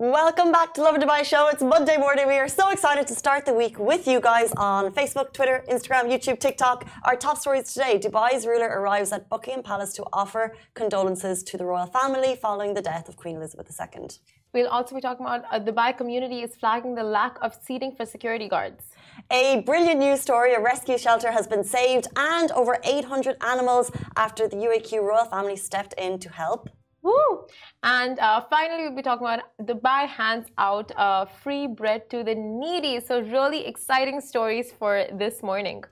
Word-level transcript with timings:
Welcome 0.00 0.50
back 0.50 0.72
to 0.76 0.82
Lovin 0.82 1.02
Dubai 1.02 1.22
Show. 1.26 1.48
It's 1.48 1.62
Monday 1.62 1.98
morning. 1.98 2.26
We 2.26 2.38
are 2.38 2.48
so 2.48 2.70
excited 2.70 3.06
to 3.08 3.14
start 3.14 3.44
the 3.44 3.52
week 3.52 3.78
with 3.78 4.08
you 4.08 4.18
guys 4.18 4.50
on 4.56 4.92
Facebook, 4.94 5.34
Twitter, 5.34 5.62
Instagram, 5.68 6.04
YouTube, 6.10 6.40
TikTok. 6.40 6.86
Our 7.04 7.16
top 7.16 7.36
stories 7.36 7.74
today 7.74 7.98
Dubai's 7.98 8.46
ruler 8.46 8.70
arrives 8.78 9.12
at 9.12 9.28
Buckingham 9.28 9.62
Palace 9.62 9.92
to 9.98 10.04
offer 10.14 10.56
condolences 10.72 11.42
to 11.42 11.58
the 11.58 11.66
royal 11.66 11.84
family 11.84 12.34
following 12.34 12.72
the 12.72 12.80
death 12.80 13.10
of 13.10 13.18
Queen 13.18 13.36
Elizabeth 13.36 13.68
II. 13.78 14.08
We'll 14.54 14.68
also 14.68 14.94
be 14.94 15.02
talking 15.02 15.26
about 15.26 15.44
uh, 15.52 15.60
Dubai 15.60 15.94
community 15.94 16.40
is 16.40 16.56
flagging 16.56 16.94
the 16.94 17.04
lack 17.04 17.36
of 17.42 17.54
seating 17.62 17.94
for 17.94 18.06
security 18.06 18.48
guards. 18.48 18.82
A 19.30 19.60
brilliant 19.66 20.00
news 20.00 20.22
story 20.22 20.54
a 20.54 20.60
rescue 20.62 20.96
shelter 20.96 21.30
has 21.30 21.46
been 21.46 21.62
saved 21.62 22.08
and 22.16 22.50
over 22.52 22.78
800 22.84 23.36
animals 23.42 23.92
after 24.16 24.48
the 24.48 24.56
UAQ 24.56 25.02
royal 25.02 25.26
family 25.26 25.56
stepped 25.56 25.92
in 25.98 26.18
to 26.20 26.30
help. 26.32 26.70
Woo! 27.02 27.46
And 27.82 28.18
uh, 28.18 28.42
finally, 28.42 28.82
we'll 28.82 28.96
be 28.96 29.02
talking 29.02 29.26
about 29.26 29.40
Dubai 29.62 30.06
hands 30.06 30.46
out 30.58 30.92
uh, 30.96 31.24
free 31.24 31.66
bread 31.66 32.10
to 32.10 32.22
the 32.22 32.34
needy. 32.34 33.00
So, 33.00 33.20
really 33.20 33.66
exciting 33.66 34.20
stories 34.20 34.72
for 34.78 35.06
this 35.12 35.42
morning. 35.42 35.84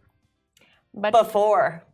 But 0.94 1.12
before, 1.12 1.84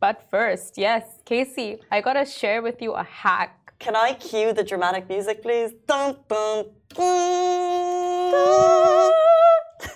but 0.00 0.22
first, 0.30 0.78
yes, 0.78 1.20
Casey, 1.24 1.80
I 1.90 2.00
gotta 2.00 2.24
share 2.24 2.62
with 2.62 2.80
you 2.80 2.92
a 2.92 3.04
hack. 3.04 3.74
Can 3.78 3.96
I 3.96 4.14
cue 4.14 4.52
the 4.52 4.64
dramatic 4.64 5.08
music, 5.08 5.42
please? 5.42 5.72
Dun, 5.86 6.16
dun, 6.28 6.64
dun. 6.94 7.52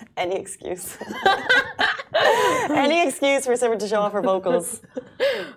Any 0.17 0.35
excuse. 0.35 0.97
Any 2.69 3.07
excuse 3.07 3.45
for 3.45 3.55
someone 3.55 3.79
to 3.79 3.87
show 3.87 4.01
off 4.01 4.13
her 4.13 4.21
vocals. 4.21 4.81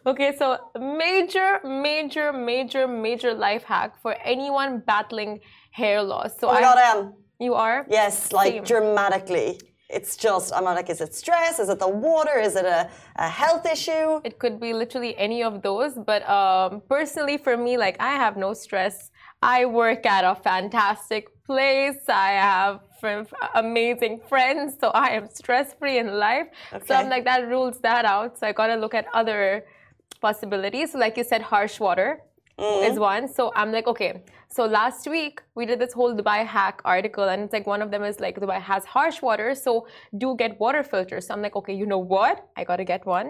Okay, 0.06 0.34
so 0.38 0.56
major, 0.78 1.60
major, 1.62 2.32
major, 2.32 2.88
major 2.88 3.34
life 3.34 3.62
hack 3.62 4.00
for 4.00 4.16
anyone 4.24 4.78
battling 4.78 5.40
hair 5.72 6.02
loss. 6.02 6.38
So 6.40 6.48
oh 6.48 6.52
I, 6.52 6.60
God, 6.62 6.78
I 6.78 6.82
am. 6.92 7.12
You 7.38 7.54
are? 7.54 7.86
Yes, 7.88 8.32
like 8.32 8.54
Same. 8.54 8.64
dramatically. 8.64 9.60
It's 9.90 10.16
just, 10.16 10.54
I'm 10.54 10.64
like, 10.64 10.88
is 10.88 11.00
it 11.00 11.14
stress? 11.14 11.58
Is 11.58 11.68
it 11.68 11.78
the 11.78 11.88
water? 11.88 12.38
Is 12.38 12.56
it 12.56 12.64
a, 12.64 12.88
a 13.16 13.28
health 13.28 13.66
issue? 13.66 14.20
It 14.24 14.38
could 14.38 14.60
be 14.60 14.72
literally 14.72 15.16
any 15.16 15.42
of 15.42 15.62
those. 15.62 15.92
But 15.94 16.26
um, 16.28 16.82
personally, 16.88 17.36
for 17.36 17.56
me, 17.56 17.76
like, 17.76 17.96
I 18.00 18.12
have 18.14 18.36
no 18.36 18.54
stress. 18.54 19.10
I 19.42 19.66
work 19.66 20.06
at 20.06 20.24
a 20.24 20.34
fantastic 20.34 21.28
place. 21.50 22.00
I 22.28 22.32
have 22.52 22.74
amazing 23.64 24.14
friends, 24.30 24.68
so 24.80 24.86
I 25.06 25.08
am 25.18 25.24
stress 25.40 25.68
free 25.78 25.96
in 26.02 26.08
life. 26.28 26.48
Okay. 26.72 26.86
So 26.86 26.94
I'm 26.98 27.08
like, 27.14 27.24
that 27.30 27.42
rules 27.54 27.76
that 27.88 28.04
out. 28.14 28.30
So 28.38 28.42
I 28.50 28.52
got 28.60 28.68
to 28.72 28.76
look 28.84 28.94
at 29.00 29.06
other 29.20 29.42
possibilities. 30.26 30.86
So, 30.92 30.98
like 31.04 31.14
you 31.20 31.26
said, 31.32 31.42
harsh 31.52 31.76
water 31.86 32.08
mm. 32.58 32.88
is 32.88 32.94
one. 33.12 33.24
So 33.36 33.42
I'm 33.60 33.72
like, 33.76 33.86
okay. 33.94 34.12
So 34.56 34.62
last 34.80 35.02
week 35.16 35.34
we 35.56 35.62
did 35.70 35.78
this 35.84 35.92
whole 35.98 36.12
Dubai 36.20 36.40
hack 36.56 36.76
article, 36.94 37.26
and 37.32 37.38
it's 37.44 37.54
like 37.56 37.66
one 37.74 37.82
of 37.86 37.90
them 37.94 38.02
is 38.10 38.16
like 38.24 38.34
Dubai 38.44 38.60
has 38.70 38.82
harsh 38.94 39.18
water, 39.28 39.48
so 39.54 39.72
do 40.22 40.28
get 40.42 40.58
water 40.64 40.82
filters. 40.92 41.22
So 41.26 41.30
I'm 41.34 41.42
like, 41.46 41.56
okay, 41.60 41.76
you 41.80 41.86
know 41.92 42.04
what? 42.16 42.36
I 42.58 42.64
got 42.70 42.78
to 42.82 42.86
get 42.92 43.06
one. 43.18 43.28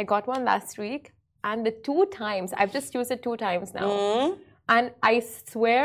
I 0.00 0.02
got 0.12 0.26
one 0.34 0.42
last 0.52 0.72
week, 0.84 1.04
and 1.50 1.58
the 1.68 1.74
two 1.86 2.02
times 2.22 2.48
I've 2.58 2.72
just 2.78 2.88
used 2.98 3.10
it 3.16 3.20
two 3.26 3.36
times 3.36 3.68
now, 3.80 3.88
mm. 3.88 4.38
and 4.76 4.90
I 5.10 5.14
swear 5.50 5.84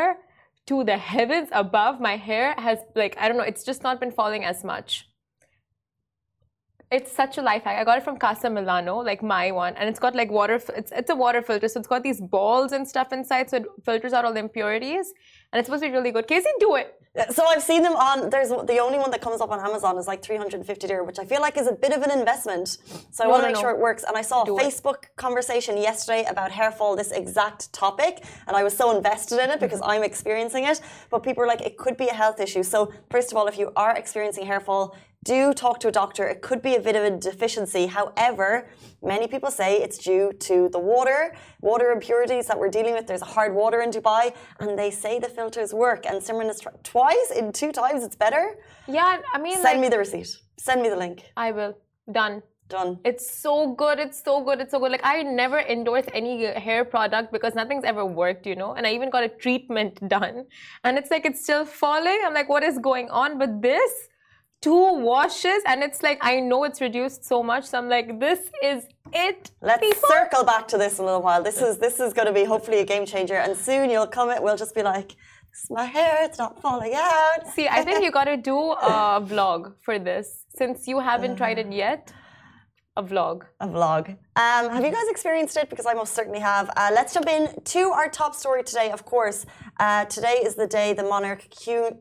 to 0.69 0.83
the 0.83 0.97
heavens 0.97 1.49
above 1.51 1.99
my 1.99 2.15
hair 2.15 2.53
has 2.57 2.79
like 2.95 3.17
I 3.19 3.27
don't 3.27 3.37
know, 3.37 3.43
it's 3.43 3.63
just 3.63 3.81
not 3.83 3.99
been 3.99 4.11
falling 4.11 4.45
as 4.45 4.63
much. 4.63 5.08
It's 6.91 7.11
such 7.11 7.37
a 7.37 7.43
life 7.43 7.63
hack. 7.65 7.77
I 7.77 7.83
got 7.83 7.99
it 7.99 8.03
from 8.03 8.17
Casa 8.17 8.49
Milano, 8.49 8.97
like 8.97 9.21
my 9.21 9.51
one, 9.51 9.75
and 9.75 9.87
it's 9.87 9.99
got 9.99 10.15
like 10.15 10.31
water. 10.31 10.55
It's 10.75 10.91
it's 10.91 11.11
a 11.11 11.15
water 11.15 11.43
filter, 11.43 11.67
so 11.67 11.79
it's 11.79 11.87
got 11.87 12.01
these 12.01 12.19
balls 12.19 12.71
and 12.71 12.87
stuff 12.87 13.13
inside, 13.13 13.49
so 13.51 13.57
it 13.57 13.65
filters 13.85 14.11
out 14.11 14.25
all 14.25 14.33
the 14.33 14.39
impurities, 14.39 15.13
and 15.51 15.59
it's 15.59 15.67
supposed 15.67 15.83
to 15.83 15.89
be 15.89 15.93
really 15.93 16.11
good. 16.11 16.27
Casey, 16.27 16.49
do 16.59 16.75
it. 16.75 16.95
So 17.31 17.45
I've 17.45 17.61
seen 17.61 17.81
them 17.83 17.95
on. 17.95 18.29
There's 18.29 18.49
the 18.49 18.79
only 18.79 18.97
one 18.97 19.11
that 19.11 19.21
comes 19.21 19.41
up 19.41 19.51
on 19.51 19.59
Amazon 19.59 19.97
is 19.97 20.07
like 20.07 20.23
350 20.23 20.87
dirham, 20.87 21.05
which 21.05 21.19
I 21.19 21.25
feel 21.25 21.41
like 21.41 21.57
is 21.57 21.67
a 21.67 21.73
bit 21.73 21.91
of 21.91 22.01
an 22.01 22.11
investment. 22.11 22.77
So 23.11 23.23
I 23.23 23.27
no, 23.27 23.31
want 23.31 23.43
to 23.43 23.47
no, 23.47 23.47
make 23.49 23.55
no. 23.55 23.61
sure 23.61 23.71
it 23.71 23.79
works. 23.79 24.03
And 24.07 24.15
I 24.15 24.21
saw 24.21 24.43
Do 24.43 24.57
a 24.57 24.61
Facebook 24.61 25.03
it. 25.03 25.15
conversation 25.15 25.77
yesterday 25.77 26.25
about 26.29 26.51
hair 26.51 26.71
fall, 26.71 26.95
this 26.95 27.11
exact 27.11 27.73
topic, 27.73 28.23
and 28.47 28.55
I 28.55 28.63
was 28.63 28.77
so 28.77 28.95
invested 28.95 29.43
in 29.43 29.49
it 29.49 29.59
because 29.59 29.81
mm-hmm. 29.81 29.91
I'm 29.91 30.03
experiencing 30.03 30.65
it. 30.65 30.81
But 31.09 31.23
people 31.23 31.43
are 31.43 31.47
like, 31.47 31.61
it 31.61 31.77
could 31.77 31.97
be 31.97 32.07
a 32.07 32.13
health 32.13 32.39
issue. 32.39 32.63
So 32.63 32.91
first 33.09 33.31
of 33.31 33.37
all, 33.37 33.47
if 33.47 33.57
you 33.57 33.71
are 33.75 33.95
experiencing 33.95 34.45
hair 34.45 34.59
fall, 34.59 34.95
do 35.23 35.53
talk 35.53 35.79
to 35.81 35.87
a 35.89 35.91
doctor. 35.91 36.27
It 36.27 36.41
could 36.41 36.61
be 36.61 36.75
a 36.75 36.79
vitamin 36.79 37.19
deficiency. 37.19 37.87
However, 37.87 38.69
many 39.03 39.27
people 39.27 39.51
say 39.51 39.81
it's 39.81 39.97
due 39.97 40.31
to 40.39 40.69
the 40.69 40.79
water, 40.79 41.35
water 41.61 41.91
impurities 41.91 42.47
that 42.47 42.57
we're 42.57 42.69
dealing 42.69 42.93
with. 42.93 43.05
There's 43.07 43.21
a 43.21 43.31
hard 43.37 43.53
water 43.53 43.81
in 43.81 43.91
Dubai, 43.91 44.33
and 44.59 44.79
they 44.79 44.91
say 44.91 45.19
the 45.19 45.29
filters 45.29 45.73
work. 45.73 46.05
And 46.05 46.21
Simran 46.21 46.47
has 46.47 46.61
tried 46.61 46.83
twice 46.83 47.31
in 47.35 47.51
two 47.51 47.71
times. 47.71 48.03
It's 48.03 48.15
better. 48.15 48.57
Yeah, 48.87 49.17
I 49.33 49.39
mean, 49.39 49.55
send 49.55 49.63
like, 49.63 49.79
me 49.79 49.89
the 49.89 49.97
receipt. 49.97 50.29
Send 50.57 50.81
me 50.81 50.89
the 50.89 50.95
link. 50.95 51.25
I 51.35 51.51
will. 51.51 51.77
Done. 52.11 52.41
Done. 52.69 52.99
It's 53.03 53.27
so 53.41 53.73
good. 53.73 53.97
It's 53.99 54.23
so 54.23 54.43
good. 54.43 54.61
It's 54.61 54.71
so 54.71 54.79
good. 54.79 54.91
Like 54.91 55.01
I 55.03 55.23
never 55.23 55.59
endorse 55.59 56.05
any 56.13 56.45
hair 56.45 56.85
product 56.85 57.31
because 57.31 57.55
nothing's 57.55 57.83
ever 57.83 58.05
worked, 58.05 58.45
you 58.45 58.55
know. 58.55 58.73
And 58.73 58.85
I 58.85 58.91
even 58.93 59.09
got 59.09 59.23
a 59.23 59.29
treatment 59.29 60.07
done, 60.07 60.45
and 60.83 60.97
it's 60.97 61.09
like 61.09 61.25
it's 61.25 61.41
still 61.41 61.65
falling. 61.65 62.19
I'm 62.23 62.33
like, 62.33 62.47
what 62.47 62.63
is 62.63 62.77
going 62.77 63.09
on? 63.09 63.39
But 63.39 63.61
this 63.61 63.91
two 64.61 64.99
washes 64.99 65.61
and 65.65 65.83
it's 65.83 66.03
like 66.03 66.19
I 66.21 66.39
know 66.39 66.63
it's 66.63 66.81
reduced 66.81 67.25
so 67.25 67.41
much. 67.43 67.65
So 67.65 67.77
I'm 67.77 67.89
like, 67.89 68.19
this 68.19 68.39
is 68.63 68.85
it. 69.13 69.51
Let's 69.61 69.81
people. 69.81 70.09
circle 70.09 70.43
back 70.43 70.67
to 70.69 70.77
this 70.77 70.99
in 70.99 71.03
a 71.03 71.05
little 71.05 71.21
while. 71.21 71.41
This 71.43 71.61
is 71.61 71.77
this 71.77 71.99
is 71.99 72.13
gonna 72.13 72.33
be 72.33 72.43
hopefully 72.43 72.79
a 72.79 72.85
game 72.85 73.05
changer 73.05 73.35
and 73.35 73.57
soon 73.57 73.89
you'll 73.89 74.07
come 74.07 74.29
it 74.29 74.41
we'll 74.43 74.57
just 74.57 74.75
be 74.75 74.83
like 74.83 75.15
my 75.69 75.83
hair, 75.83 76.19
it's 76.23 76.37
not 76.37 76.61
falling 76.61 76.93
out. 76.95 77.47
See, 77.53 77.67
I 77.67 77.83
think 77.83 78.03
you 78.03 78.11
gotta 78.11 78.37
do 78.37 78.57
a 78.57 79.21
vlog 79.29 79.73
for 79.81 79.99
this 79.99 80.45
since 80.55 80.87
you 80.87 80.99
haven't 80.99 81.35
tried 81.37 81.59
it 81.59 81.71
yet. 81.71 82.13
A 82.95 83.03
vlog. 83.03 83.43
A 83.59 83.67
vlog. 83.67 84.17
Um, 84.39 84.69
have 84.69 84.85
you 84.85 84.91
guys 84.91 85.09
experienced 85.09 85.57
it? 85.57 85.69
Because 85.69 85.85
I 85.85 85.93
most 85.93 86.15
certainly 86.15 86.39
have. 86.39 86.69
Uh, 86.77 86.91
let's 86.93 87.13
jump 87.13 87.27
in 87.27 87.49
to 87.61 87.89
our 87.89 88.07
top 88.07 88.33
story 88.33 88.63
today. 88.63 88.89
Of 88.89 89.03
course, 89.03 89.45
uh, 89.81 90.05
today 90.05 90.39
is 90.41 90.55
the 90.55 90.65
day 90.65 90.93
the 90.93 91.03
monarch 91.03 91.45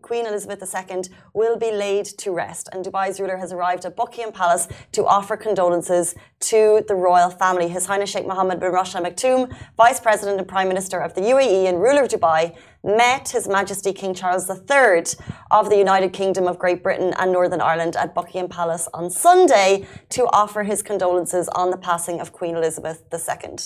Queen 0.03 0.25
Elizabeth 0.25 0.63
II 0.63 1.03
will 1.35 1.59
be 1.59 1.73
laid 1.73 2.05
to 2.05 2.31
rest, 2.31 2.69
and 2.71 2.85
Dubai's 2.85 3.19
ruler 3.19 3.39
has 3.39 3.53
arrived 3.53 3.85
at 3.87 3.97
Buckingham 3.97 4.33
Palace 4.33 4.69
to 4.93 5.05
offer 5.05 5.37
condolences 5.37 6.15
to 6.39 6.85
the 6.87 6.95
royal 6.95 7.31
family. 7.31 7.67
His 7.67 7.87
Highness 7.87 8.11
Sheikh 8.11 8.25
Mohammed 8.25 8.61
bin 8.61 8.71
Rashid 8.71 9.05
Al 9.05 9.11
Maktoum, 9.11 9.53
Vice 9.77 9.99
President 9.99 10.39
and 10.39 10.47
Prime 10.47 10.69
Minister 10.69 11.01
of 11.01 11.15
the 11.15 11.23
UAE 11.23 11.69
and 11.69 11.83
ruler 11.83 12.03
of 12.03 12.09
Dubai, 12.09 12.55
met 12.85 13.31
His 13.31 13.49
Majesty 13.49 13.93
King 13.93 14.15
Charles 14.15 14.49
III 14.49 15.03
of 15.51 15.69
the 15.69 15.77
United 15.77 16.13
Kingdom 16.13 16.47
of 16.47 16.59
Great 16.59 16.83
Britain 16.83 17.13
and 17.19 17.33
Northern 17.33 17.61
Ireland 17.61 17.97
at 17.97 18.15
Buckingham 18.15 18.49
Palace 18.49 18.89
on 18.95 19.11
Sunday 19.11 19.87
to 20.11 20.25
offer 20.33 20.63
his 20.63 20.83
condolences 20.83 21.49
on 21.49 21.71
the 21.71 21.77
passing 21.77 22.21
of 22.21 22.28
of 22.29 22.33
Queen 22.41 22.55
Elizabeth 22.57 23.03
II. 23.13 23.57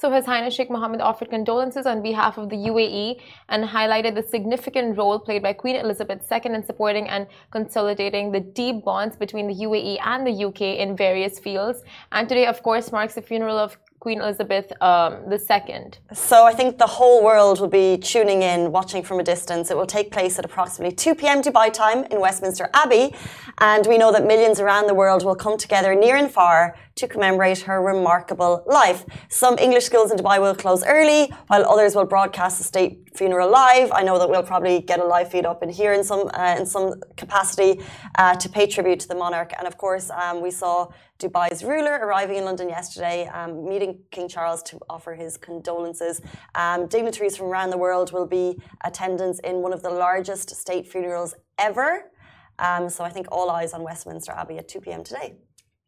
So 0.00 0.10
His 0.10 0.24
Highness 0.24 0.54
Sheikh 0.54 0.70
Mohammed 0.70 1.02
offered 1.02 1.28
condolences 1.28 1.84
on 1.84 2.00
behalf 2.02 2.38
of 2.38 2.48
the 2.48 2.56
UAE 2.56 3.20
and 3.50 3.62
highlighted 3.62 4.14
the 4.14 4.22
significant 4.22 4.96
role 4.96 5.18
played 5.18 5.42
by 5.42 5.52
Queen 5.52 5.76
Elizabeth 5.76 6.20
II 6.32 6.54
in 6.54 6.64
supporting 6.64 7.06
and 7.06 7.26
consolidating 7.50 8.32
the 8.32 8.40
deep 8.40 8.82
bonds 8.82 9.14
between 9.24 9.46
the 9.46 9.58
UAE 9.66 9.98
and 10.02 10.26
the 10.26 10.36
UK 10.46 10.62
in 10.82 10.96
various 10.96 11.38
fields. 11.38 11.82
And 12.12 12.26
today, 12.30 12.46
of 12.46 12.62
course, 12.62 12.90
marks 12.90 13.14
the 13.14 13.20
funeral 13.20 13.58
of 13.58 13.76
Queen 14.00 14.22
Elizabeth 14.22 14.72
um, 14.80 15.30
II. 15.30 15.90
So 16.14 16.46
I 16.46 16.54
think 16.54 16.78
the 16.78 16.86
whole 16.86 17.22
world 17.22 17.60
will 17.60 17.68
be 17.68 17.98
tuning 17.98 18.40
in, 18.42 18.72
watching 18.72 19.02
from 19.02 19.20
a 19.20 19.22
distance. 19.22 19.70
It 19.70 19.76
will 19.76 19.92
take 19.98 20.10
place 20.10 20.38
at 20.38 20.46
approximately 20.46 20.96
2 20.96 21.14
p.m. 21.14 21.42
Dubai 21.42 21.70
time 21.70 22.04
in 22.04 22.18
Westminster 22.18 22.70
Abbey. 22.72 23.14
And 23.58 23.86
we 23.86 23.98
know 23.98 24.10
that 24.10 24.26
millions 24.26 24.58
around 24.58 24.86
the 24.86 24.94
world 24.94 25.22
will 25.22 25.34
come 25.34 25.58
together 25.58 25.94
near 25.94 26.16
and 26.16 26.30
far 26.30 26.76
to 26.96 27.08
commemorate 27.08 27.60
her 27.60 27.82
remarkable 27.82 28.62
life. 28.66 29.04
Some 29.28 29.56
English 29.58 29.84
schools 29.84 30.10
in 30.10 30.18
Dubai 30.18 30.40
will 30.40 30.54
close 30.54 30.84
early, 30.84 31.32
while 31.48 31.64
others 31.68 31.94
will 31.94 32.04
broadcast 32.04 32.58
the 32.58 32.64
state 32.64 33.10
funeral 33.14 33.50
live. 33.50 33.90
I 33.92 34.02
know 34.02 34.18
that 34.18 34.28
we'll 34.28 34.42
probably 34.42 34.80
get 34.80 34.98
a 35.00 35.04
live 35.04 35.30
feed 35.30 35.46
up 35.46 35.62
in 35.62 35.68
here 35.68 35.92
in 35.92 36.04
some 36.04 36.30
uh, 36.34 36.56
in 36.58 36.66
some 36.66 36.94
capacity 37.16 37.80
uh, 38.16 38.34
to 38.36 38.48
pay 38.48 38.66
tribute 38.66 39.00
to 39.00 39.08
the 39.08 39.14
monarch. 39.14 39.52
And 39.58 39.66
of 39.66 39.76
course, 39.78 40.10
um, 40.10 40.42
we 40.42 40.50
saw 40.50 40.88
Dubai's 41.18 41.62
ruler 41.62 41.94
arriving 42.02 42.36
in 42.36 42.44
London 42.44 42.68
yesterday, 42.68 43.26
um, 43.28 43.68
meeting 43.68 43.98
King 44.10 44.28
Charles 44.28 44.62
to 44.64 44.78
offer 44.88 45.14
his 45.14 45.36
condolences. 45.36 46.20
Um, 46.54 46.86
dignitaries 46.86 47.36
from 47.36 47.46
around 47.46 47.70
the 47.70 47.78
world 47.78 48.12
will 48.12 48.26
be 48.26 48.58
attendance 48.84 49.38
in 49.40 49.56
one 49.56 49.72
of 49.72 49.82
the 49.82 49.90
largest 49.90 50.50
state 50.50 50.86
funerals 50.86 51.34
ever. 51.58 52.10
Um, 52.58 52.88
so 52.88 53.04
I 53.04 53.10
think 53.10 53.26
all 53.32 53.50
eyes 53.50 53.72
on 53.72 53.82
Westminster 53.82 54.32
Abbey 54.32 54.58
at 54.58 54.68
2 54.68 54.80
p.m. 54.80 55.02
today. 55.02 55.34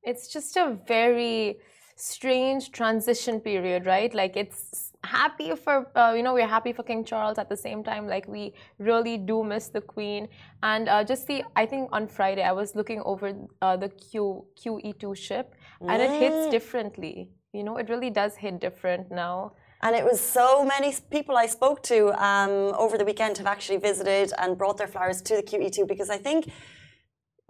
It's 0.02 0.28
just 0.28 0.56
a 0.56 0.78
very 0.86 1.58
strange 1.96 2.72
transition 2.72 3.40
period, 3.40 3.86
right? 3.86 4.12
Like 4.12 4.36
it's 4.36 4.92
happy 5.04 5.54
for 5.54 5.90
uh, 5.96 6.12
you 6.16 6.22
know 6.22 6.34
we're 6.34 6.46
happy 6.46 6.72
for 6.72 6.82
King 6.82 7.04
Charles 7.04 7.38
at 7.38 7.48
the 7.48 7.56
same 7.56 7.84
time. 7.84 8.06
Like 8.06 8.26
we 8.26 8.54
really 8.78 9.16
do 9.16 9.44
miss 9.44 9.68
the 9.68 9.80
Queen. 9.80 10.28
And 10.62 10.88
uh, 10.88 11.04
just 11.04 11.26
see 11.26 11.44
I 11.54 11.66
think 11.66 11.88
on 11.92 12.06
Friday 12.06 12.42
I 12.42 12.52
was 12.52 12.74
looking 12.74 13.00
over 13.04 13.34
uh, 13.60 13.76
the 13.76 13.88
Q 13.88 14.44
QE2 14.60 15.16
ship 15.16 15.54
and 15.80 16.02
it 16.02 16.10
hits 16.10 16.50
differently. 16.50 17.30
You 17.52 17.64
know 17.64 17.76
it 17.76 17.88
really 17.88 18.10
does 18.10 18.34
hit 18.36 18.60
different 18.60 19.10
now. 19.10 19.52
And 19.84 19.96
it 19.96 20.04
was 20.04 20.20
so 20.20 20.64
many 20.64 20.94
people 21.10 21.36
I 21.36 21.46
spoke 21.46 21.82
to 21.84 21.98
um, 22.24 22.72
over 22.78 22.96
the 22.96 23.04
weekend 23.04 23.38
have 23.38 23.48
actually 23.48 23.78
visited 23.78 24.32
and 24.38 24.56
brought 24.56 24.78
their 24.78 24.86
flowers 24.86 25.20
to 25.22 25.34
the 25.34 25.42
QE2 25.42 25.88
because 25.88 26.08
I 26.08 26.18
think 26.18 26.52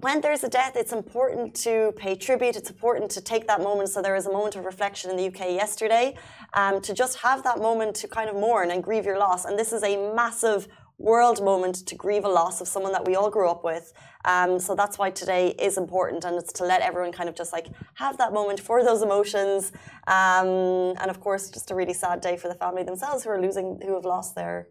when 0.03 0.21
there's 0.21 0.43
a 0.43 0.49
death, 0.49 0.73
it's 0.75 0.93
important 0.93 1.55
to 1.55 1.93
pay 1.97 2.17
tribute. 2.17 2.57
It's 2.57 2.71
important 2.71 3.09
to 3.13 3.21
take 3.21 3.47
that 3.47 3.61
moment. 3.61 3.89
So 3.89 4.03
there 4.03 4.15
was 4.15 4.27
a 4.27 4.33
moment 4.33 4.57
of 4.57 4.65
reflection 4.65 5.11
in 5.11 5.17
the 5.17 5.27
UK 5.29 5.53
yesterday 5.53 6.17
um, 6.55 6.81
to 6.83 6.93
just 6.93 7.19
have 7.19 7.45
that 7.45 7.59
moment 7.59 7.95
to 7.97 8.09
kind 8.09 8.29
of 8.29 8.35
mourn 8.35 8.73
and 8.73 8.83
grieve 8.83 9.05
your 9.05 9.17
loss. 9.17 9.45
And 9.45 9.57
this 9.57 9.73
is 9.73 9.85
a 9.85 10.13
massive 10.13 10.67
world 10.99 11.43
moment 11.43 11.87
to 11.87 11.95
grieve 11.95 12.25
a 12.25 12.29
loss 12.29 12.61
of 12.61 12.67
someone 12.67 12.93
that 12.93 13.05
we 13.05 13.15
all 13.15 13.31
grew 13.31 13.49
up 13.49 13.63
with. 13.63 13.93
Um, 14.25 14.59
so 14.59 14.75
that's 14.75 14.99
why 14.99 15.11
today 15.11 15.51
is 15.51 15.79
important, 15.79 16.25
and 16.25 16.37
it's 16.37 16.53
to 16.55 16.65
let 16.65 16.81
everyone 16.83 17.13
kind 17.13 17.29
of 17.29 17.35
just 17.35 17.53
like 17.53 17.69
have 17.95 18.19
that 18.19 18.33
moment 18.33 18.59
for 18.59 18.85
those 18.85 19.03
emotions. 19.03 19.73
Um, 20.07 20.95
and 21.01 21.11
of 21.11 21.21
course, 21.21 21.49
just 21.51 21.71
a 21.71 21.75
really 21.77 21.95
sad 21.95 22.21
day 22.21 22.37
for 22.37 22.49
the 22.49 22.55
family 22.55 22.83
themselves 22.83 23.23
who 23.23 23.31
are 23.31 23.41
losing, 23.41 23.81
who 23.85 23.95
have 23.95 24.05
lost 24.05 24.35
their 24.35 24.69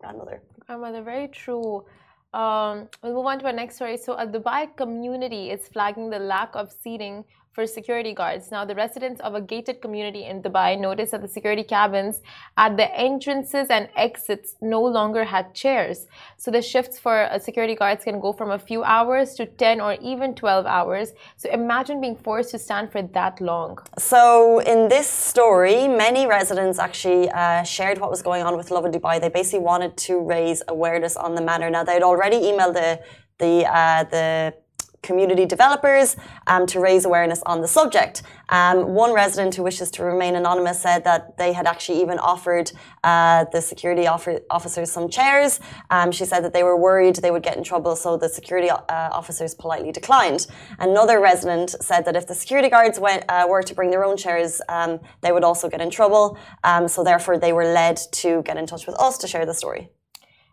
grandmother. 0.00 0.42
Grandmother, 0.66 1.02
very 1.02 1.28
true. 1.28 1.84
Um, 2.34 2.88
we'll 3.02 3.14
move 3.14 3.26
on 3.26 3.38
to 3.40 3.46
our 3.46 3.52
next 3.52 3.76
story. 3.76 3.96
So, 3.96 4.12
a 4.14 4.26
Dubai 4.26 4.76
community 4.76 5.50
is 5.50 5.66
flagging 5.68 6.10
the 6.10 6.18
lack 6.18 6.54
of 6.54 6.70
seating 6.70 7.24
for 7.58 7.66
security 7.66 8.14
guards. 8.14 8.44
Now, 8.56 8.64
the 8.70 8.76
residents 8.84 9.20
of 9.26 9.32
a 9.34 9.42
gated 9.52 9.76
community 9.84 10.22
in 10.30 10.36
Dubai 10.46 10.70
noticed 10.88 11.10
that 11.12 11.22
the 11.26 11.32
security 11.36 11.64
cabins 11.64 12.14
at 12.64 12.76
the 12.80 12.88
entrances 13.08 13.66
and 13.76 13.88
exits 14.06 14.48
no 14.76 14.82
longer 14.98 15.24
had 15.34 15.46
chairs. 15.62 15.98
So 16.36 16.52
the 16.56 16.62
shifts 16.62 16.96
for 17.04 17.16
uh, 17.24 17.40
security 17.48 17.74
guards 17.74 18.04
can 18.04 18.20
go 18.20 18.30
from 18.32 18.50
a 18.58 18.60
few 18.70 18.84
hours 18.84 19.34
to 19.38 19.46
10 19.46 19.80
or 19.80 19.94
even 20.12 20.36
12 20.36 20.66
hours. 20.66 21.08
So 21.36 21.50
imagine 21.50 22.00
being 22.00 22.14
forced 22.14 22.52
to 22.52 22.60
stand 22.60 22.92
for 22.92 23.02
that 23.18 23.40
long. 23.40 23.72
So 23.98 24.60
in 24.60 24.88
this 24.88 25.08
story, 25.08 25.88
many 25.88 26.28
residents 26.28 26.78
actually 26.78 27.28
uh, 27.30 27.64
shared 27.64 27.98
what 27.98 28.08
was 28.08 28.22
going 28.22 28.44
on 28.44 28.56
with 28.56 28.70
Lovin 28.70 28.92
Dubai. 28.92 29.20
They 29.20 29.30
basically 29.40 29.64
wanted 29.72 29.96
to 30.06 30.20
raise 30.20 30.62
awareness 30.68 31.16
on 31.16 31.34
the 31.34 31.42
matter. 31.50 31.68
Now, 31.70 31.82
they'd 31.82 32.04
already 32.12 32.38
emailed 32.50 32.74
the 32.74 32.90
the 33.44 33.54
uh, 33.80 34.04
the 34.14 34.26
community 35.02 35.46
developers 35.46 36.16
um, 36.46 36.66
to 36.66 36.80
raise 36.80 37.04
awareness 37.04 37.42
on 37.46 37.60
the 37.60 37.68
subject. 37.68 38.22
Um, 38.48 38.94
one 38.94 39.12
resident 39.12 39.54
who 39.54 39.62
wishes 39.62 39.90
to 39.92 40.04
remain 40.04 40.34
anonymous 40.34 40.80
said 40.80 41.04
that 41.04 41.36
they 41.36 41.52
had 41.52 41.66
actually 41.66 42.00
even 42.00 42.18
offered 42.18 42.72
uh, 43.04 43.44
the 43.52 43.60
security 43.60 44.06
officers 44.06 44.90
some 44.90 45.08
chairs. 45.08 45.60
Um, 45.90 46.10
she 46.12 46.24
said 46.24 46.40
that 46.44 46.52
they 46.52 46.62
were 46.62 46.76
worried 46.76 47.16
they 47.16 47.30
would 47.30 47.42
get 47.42 47.56
in 47.56 47.64
trouble, 47.64 47.96
so 47.96 48.16
the 48.16 48.28
security 48.28 48.70
uh, 48.70 48.84
officers 48.88 49.54
politely 49.54 49.92
declined. 49.92 50.46
Another 50.78 51.20
resident 51.20 51.70
said 51.80 52.04
that 52.04 52.16
if 52.16 52.26
the 52.26 52.34
security 52.34 52.68
guards 52.68 52.98
went, 52.98 53.24
uh, 53.28 53.46
were 53.48 53.62
to 53.62 53.74
bring 53.74 53.90
their 53.90 54.04
own 54.04 54.16
chairs, 54.16 54.60
um, 54.68 55.00
they 55.20 55.32
would 55.32 55.44
also 55.44 55.68
get 55.68 55.80
in 55.80 55.90
trouble. 55.90 56.38
Um, 56.64 56.88
so 56.88 57.04
therefore, 57.04 57.38
they 57.38 57.52
were 57.52 57.64
led 57.64 57.98
to 58.12 58.42
get 58.42 58.56
in 58.56 58.66
touch 58.66 58.86
with 58.86 58.96
us 58.98 59.18
to 59.18 59.26
share 59.28 59.46
the 59.46 59.54
story. 59.54 59.90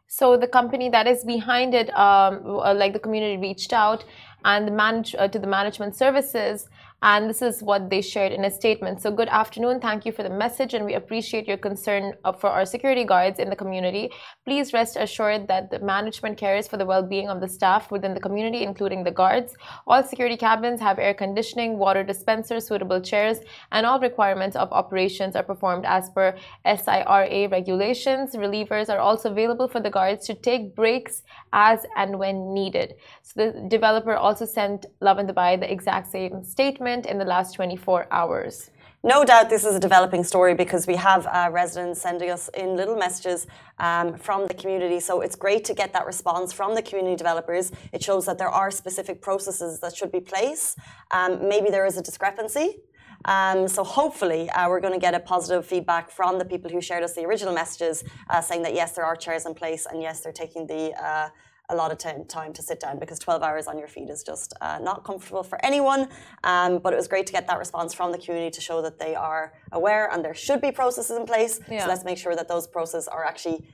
So 0.07 0.37
the 0.37 0.47
company 0.47 0.89
that 0.89 1.07
is 1.07 1.23
behind 1.23 1.73
it, 1.73 1.89
um, 1.89 2.41
uh, 2.45 2.73
like 2.73 2.93
the 2.93 2.99
community 2.99 3.37
reached 3.37 3.73
out 3.73 4.05
and 4.45 4.67
the 4.67 4.71
manage, 4.71 5.13
uh, 5.15 5.27
to 5.27 5.39
the 5.39 5.47
management 5.47 5.95
services 5.95 6.69
and 7.05 7.29
this 7.29 7.43
is 7.43 7.61
what 7.61 7.91
they 7.91 8.01
shared 8.01 8.31
in 8.31 8.45
a 8.45 8.49
statement. 8.49 8.99
So, 8.99 9.11
good 9.11 9.29
afternoon. 9.29 9.79
Thank 9.79 10.07
you 10.07 10.11
for 10.11 10.23
the 10.23 10.29
message, 10.43 10.73
and 10.73 10.83
we 10.83 10.95
appreciate 10.95 11.47
your 11.47 11.57
concern 11.57 12.13
for 12.39 12.49
our 12.49 12.65
security 12.65 13.03
guards 13.03 13.37
in 13.37 13.51
the 13.51 13.55
community. 13.55 14.09
Please 14.43 14.73
rest 14.73 14.97
assured 14.97 15.47
that 15.47 15.69
the 15.69 15.77
management 15.79 16.35
cares 16.35 16.67
for 16.67 16.77
the 16.77 16.85
well 16.85 17.03
being 17.03 17.29
of 17.29 17.41
the 17.41 17.47
staff 17.47 17.91
within 17.91 18.15
the 18.15 18.19
community, 18.19 18.63
including 18.63 19.03
the 19.03 19.11
guards. 19.11 19.53
All 19.85 20.01
security 20.01 20.35
cabins 20.35 20.81
have 20.81 20.97
air 20.97 21.13
conditioning, 21.13 21.77
water 21.77 22.03
dispensers, 22.03 22.67
suitable 22.67 22.99
chairs, 22.99 23.37
and 23.71 23.85
all 23.85 23.99
requirements 23.99 24.55
of 24.55 24.71
operations 24.71 25.35
are 25.35 25.43
performed 25.43 25.85
as 25.85 26.09
per 26.09 26.35
SIRA 26.65 27.49
regulations. 27.49 28.33
Relievers 28.33 28.89
are 28.89 28.97
also 28.97 29.29
available 29.29 29.67
for 29.67 29.79
the 29.79 29.91
guards 29.91 30.25
to 30.25 30.33
take 30.33 30.75
breaks 30.75 31.21
as 31.53 31.85
and 31.97 32.17
when 32.17 32.51
needed. 32.51 32.95
So, 33.21 33.33
the 33.41 33.67
developer 33.67 34.15
also 34.15 34.45
sent 34.45 34.87
Lovin 35.01 35.27
Dubai 35.27 35.59
the 35.59 35.71
exact 35.71 36.07
same 36.07 36.43
statement 36.43 36.94
in 37.03 37.17
the 37.17 37.25
last 37.25 37.55
24 37.55 38.07
hours. 38.11 38.69
No 39.05 39.23
doubt 39.23 39.49
this 39.49 39.65
is 39.65 39.75
a 39.75 39.79
developing 39.79 40.23
story 40.23 40.55
because 40.55 40.87
we 40.87 40.95
have 40.95 41.27
uh, 41.27 41.49
residents 41.51 42.01
sending 42.01 42.31
us 42.31 42.49
in 42.55 42.75
little 42.75 42.95
messages 42.95 43.45
um, 43.77 44.15
from 44.15 44.47
the 44.47 44.53
community. 44.55 44.99
So 44.99 45.21
it's 45.21 45.35
great 45.35 45.63
to 45.65 45.75
get 45.75 45.93
that 45.93 46.07
response 46.07 46.51
from 46.51 46.73
the 46.73 46.81
community 46.81 47.15
developers. 47.15 47.71
It 47.93 48.03
shows 48.03 48.25
that 48.25 48.39
there 48.39 48.49
are 48.49 48.71
specific 48.71 49.21
processes 49.21 49.79
that 49.81 49.95
should 49.95 50.11
be 50.11 50.21
placed. 50.21 50.79
Um, 51.11 51.47
maybe 51.47 51.69
there 51.69 51.85
is 51.85 51.97
a 51.97 52.01
discrepancy. 52.01 52.77
Um, 53.25 53.67
so 53.67 53.83
hopefully 53.83 54.49
uh, 54.49 54.69
we're 54.69 54.79
going 54.79 54.93
to 54.93 54.99
get 54.99 55.13
a 55.13 55.19
positive 55.19 55.65
feedback 55.65 56.09
from 56.09 56.39
the 56.39 56.45
people 56.45 56.71
who 56.71 56.81
shared 56.81 57.03
us 57.03 57.13
the 57.13 57.25
original 57.25 57.53
messages 57.53 58.03
uh, 58.29 58.41
saying 58.41 58.63
that 58.63 58.73
yes, 58.73 58.93
there 58.93 59.05
are 59.05 59.15
chairs 59.15 59.45
in 59.45 59.53
place 59.53 59.85
and 59.85 60.01
yes, 60.01 60.21
they're 60.21 60.31
taking 60.31 60.67
the 60.67 60.93
uh, 60.93 61.29
a 61.69 61.75
lot 61.75 61.91
of 61.91 61.97
time, 61.97 62.25
time 62.25 62.53
to 62.53 62.61
sit 62.61 62.79
down 62.79 62.99
because 62.99 63.19
12 63.19 63.41
hours 63.43 63.67
on 63.67 63.77
your 63.77 63.87
feet 63.87 64.09
is 64.09 64.23
just 64.23 64.53
uh, 64.61 64.79
not 64.81 65.03
comfortable 65.03 65.43
for 65.43 65.63
anyone. 65.65 66.07
Um, 66.43 66.79
but 66.79 66.93
it 66.93 66.95
was 66.95 67.07
great 67.07 67.25
to 67.27 67.33
get 67.33 67.47
that 67.47 67.57
response 67.57 67.93
from 67.93 68.11
the 68.11 68.17
community 68.17 68.51
to 68.51 68.61
show 68.61 68.81
that 68.81 68.99
they 68.99 69.15
are 69.15 69.53
aware 69.71 70.09
and 70.11 70.23
there 70.23 70.33
should 70.33 70.61
be 70.61 70.71
processes 70.71 71.17
in 71.17 71.25
place. 71.25 71.59
Yeah. 71.69 71.83
So 71.83 71.87
let's 71.87 72.03
make 72.03 72.17
sure 72.17 72.35
that 72.35 72.47
those 72.47 72.67
processes 72.67 73.07
are 73.07 73.25
actually 73.25 73.65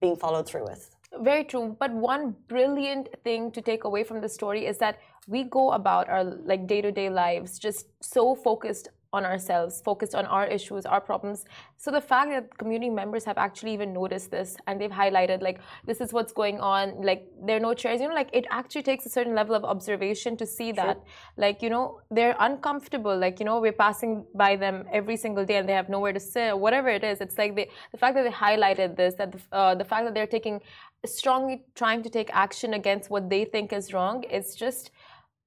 being 0.00 0.16
followed 0.16 0.46
through 0.46 0.64
with. 0.64 0.90
Very 1.20 1.44
true. 1.44 1.76
But 1.78 1.92
one 1.92 2.36
brilliant 2.48 3.08
thing 3.24 3.50
to 3.52 3.60
take 3.60 3.84
away 3.84 4.04
from 4.04 4.20
the 4.20 4.28
story 4.28 4.66
is 4.66 4.78
that 4.78 4.98
we 5.26 5.44
go 5.44 5.72
about 5.72 6.08
our 6.08 6.24
like 6.24 6.66
day-to-day 6.66 7.10
lives 7.10 7.58
just 7.58 7.86
so 8.00 8.34
focused 8.34 8.88
on 9.12 9.24
ourselves, 9.24 9.80
focused 9.84 10.14
on 10.14 10.24
our 10.26 10.46
issues, 10.46 10.86
our 10.86 11.00
problems. 11.00 11.44
So 11.76 11.90
the 11.90 12.00
fact 12.00 12.30
that 12.30 12.56
community 12.58 12.90
members 12.90 13.24
have 13.24 13.38
actually 13.38 13.72
even 13.74 13.92
noticed 13.92 14.30
this 14.30 14.56
and 14.66 14.80
they've 14.80 14.90
highlighted 14.90 15.42
like 15.42 15.60
this 15.84 16.00
is 16.00 16.12
what's 16.12 16.32
going 16.32 16.60
on, 16.60 17.02
like 17.02 17.26
there 17.44 17.56
are 17.56 17.60
no 17.60 17.74
chairs, 17.74 18.00
you 18.00 18.08
know, 18.08 18.14
like 18.14 18.30
it 18.32 18.46
actually 18.50 18.82
takes 18.82 19.06
a 19.06 19.08
certain 19.08 19.34
level 19.34 19.56
of 19.56 19.64
observation 19.64 20.36
to 20.36 20.46
see 20.46 20.70
that. 20.72 20.96
Sure. 20.96 21.04
Like, 21.36 21.60
you 21.60 21.70
know, 21.70 22.00
they're 22.10 22.36
uncomfortable. 22.38 23.16
Like, 23.16 23.40
you 23.40 23.46
know, 23.46 23.60
we're 23.60 23.72
passing 23.72 24.24
by 24.34 24.54
them 24.56 24.84
every 24.92 25.16
single 25.16 25.44
day 25.44 25.56
and 25.56 25.68
they 25.68 25.72
have 25.72 25.88
nowhere 25.88 26.12
to 26.12 26.20
sit, 26.20 26.56
whatever 26.56 26.88
it 26.88 27.02
is. 27.02 27.20
It's 27.20 27.36
like 27.36 27.56
they, 27.56 27.68
the 27.90 27.98
fact 27.98 28.14
that 28.14 28.22
they 28.22 28.30
highlighted 28.30 28.96
this, 28.96 29.14
that 29.14 29.32
the, 29.32 29.40
uh, 29.50 29.74
the 29.74 29.84
fact 29.84 30.04
that 30.04 30.14
they're 30.14 30.26
taking 30.26 30.60
strongly 31.04 31.64
trying 31.74 32.02
to 32.02 32.10
take 32.10 32.30
action 32.32 32.74
against 32.74 33.10
what 33.10 33.28
they 33.28 33.44
think 33.44 33.72
is 33.72 33.92
wrong, 33.92 34.24
it's 34.30 34.54
just 34.54 34.90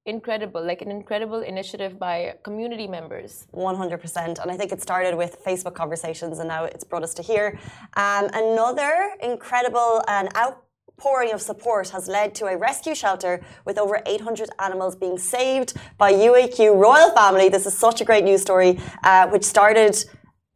incredible, 0.06 0.64
like 0.64 0.82
an 0.82 0.90
incredible 0.90 1.40
initiative 1.40 1.98
by 1.98 2.34
community 2.42 2.86
members. 2.86 3.46
100%. 3.54 4.38
And 4.38 4.50
I 4.50 4.56
think 4.56 4.72
it 4.72 4.82
started 4.82 5.16
with 5.16 5.42
Facebook 5.44 5.74
conversations 5.74 6.38
and 6.38 6.48
now 6.48 6.64
it's 6.64 6.84
brought 6.84 7.02
us 7.02 7.14
to 7.14 7.22
here. 7.22 7.58
Um, 7.96 8.28
another 8.34 9.12
incredible 9.22 10.02
and 10.06 10.28
outpouring 10.36 11.32
of 11.32 11.40
support 11.40 11.88
has 11.90 12.06
led 12.06 12.34
to 12.36 12.46
a 12.46 12.56
rescue 12.56 12.94
shelter 12.94 13.42
with 13.64 13.78
over 13.78 14.02
800 14.04 14.50
animals 14.58 14.94
being 14.94 15.18
saved 15.18 15.74
by 15.96 16.12
UAQ 16.12 16.78
Royal 16.78 17.10
Family. 17.10 17.48
This 17.48 17.64
is 17.64 17.76
such 17.76 18.00
a 18.02 18.04
great 18.04 18.24
news 18.24 18.42
story, 18.42 18.78
uh, 19.04 19.28
which 19.28 19.44
started 19.44 20.04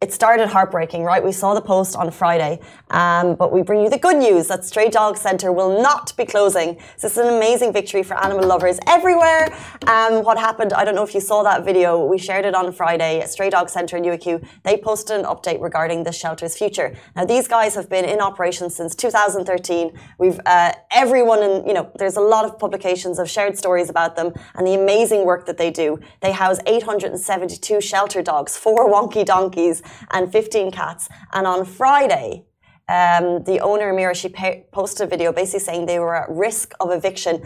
it 0.00 0.12
started 0.12 0.48
heartbreaking, 0.48 1.02
right? 1.02 1.24
We 1.24 1.32
saw 1.32 1.54
the 1.54 1.60
post 1.60 1.96
on 1.96 2.12
Friday, 2.12 2.60
um, 2.90 3.34
but 3.34 3.52
we 3.52 3.62
bring 3.62 3.82
you 3.82 3.90
the 3.90 3.98
good 3.98 4.16
news 4.16 4.48
that 4.48 4.64
Stray 4.64 4.88
Dog 4.88 5.16
Centre 5.16 5.52
will 5.52 5.82
not 5.82 6.16
be 6.16 6.24
closing. 6.24 6.78
So 6.96 7.08
this 7.08 7.12
is 7.12 7.18
an 7.18 7.34
amazing 7.34 7.72
victory 7.72 8.02
for 8.02 8.22
animal 8.22 8.46
lovers 8.46 8.78
everywhere. 8.86 9.52
Um, 9.86 10.24
what 10.24 10.38
happened, 10.38 10.72
I 10.72 10.84
don't 10.84 10.94
know 10.94 11.02
if 11.02 11.14
you 11.14 11.20
saw 11.20 11.42
that 11.42 11.64
video, 11.64 12.04
we 12.04 12.18
shared 12.18 12.44
it 12.44 12.54
on 12.54 12.72
Friday. 12.72 13.20
At 13.20 13.30
Stray 13.30 13.50
Dog 13.50 13.68
Centre 13.68 13.96
in 13.96 14.04
UAQ, 14.04 14.46
they 14.64 14.76
posted 14.76 15.18
an 15.18 15.24
update 15.26 15.60
regarding 15.60 16.04
the 16.04 16.12
shelter's 16.12 16.56
future. 16.56 16.96
Now, 17.16 17.24
these 17.24 17.48
guys 17.48 17.74
have 17.74 17.88
been 17.88 18.04
in 18.04 18.20
operation 18.20 18.70
since 18.70 18.94
2013. 18.94 19.92
We've, 20.18 20.40
uh, 20.46 20.72
everyone, 20.90 21.42
in, 21.42 21.66
you 21.66 21.74
know, 21.74 21.90
there's 21.98 22.16
a 22.16 22.20
lot 22.20 22.44
of 22.44 22.58
publications 22.58 23.18
of 23.18 23.28
shared 23.28 23.56
stories 23.56 23.90
about 23.90 24.16
them 24.16 24.32
and 24.54 24.66
the 24.66 24.74
amazing 24.74 25.24
work 25.24 25.46
that 25.46 25.58
they 25.58 25.70
do. 25.70 25.98
They 26.20 26.32
house 26.32 26.58
872 26.66 27.80
shelter 27.80 28.22
dogs, 28.22 28.56
four 28.56 28.88
wonky 28.88 29.24
donkeys, 29.24 29.82
and 30.10 30.30
15 30.30 30.70
cats. 30.70 31.08
And 31.32 31.46
on 31.46 31.64
Friday, 31.64 32.44
um, 32.88 33.44
the 33.44 33.60
owner, 33.60 33.92
Mira, 33.92 34.14
she 34.14 34.28
posted 34.72 35.06
a 35.06 35.10
video 35.10 35.32
basically 35.32 35.60
saying 35.60 35.86
they 35.86 35.98
were 35.98 36.16
at 36.16 36.30
risk 36.30 36.72
of 36.80 36.90
eviction 36.90 37.42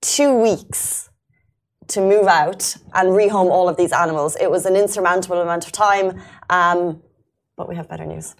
two 0.00 0.34
weeks 0.34 1.10
to 1.88 2.00
move 2.00 2.26
out 2.26 2.76
and 2.94 3.10
rehome 3.10 3.50
all 3.50 3.68
of 3.68 3.76
these 3.76 3.92
animals. 3.92 4.36
It 4.40 4.50
was 4.50 4.66
an 4.66 4.76
insurmountable 4.76 5.40
amount 5.40 5.66
of 5.66 5.72
time, 5.72 6.22
um, 6.48 7.02
but 7.56 7.68
we 7.68 7.76
have 7.76 7.88
better 7.88 8.06
news. 8.06 8.34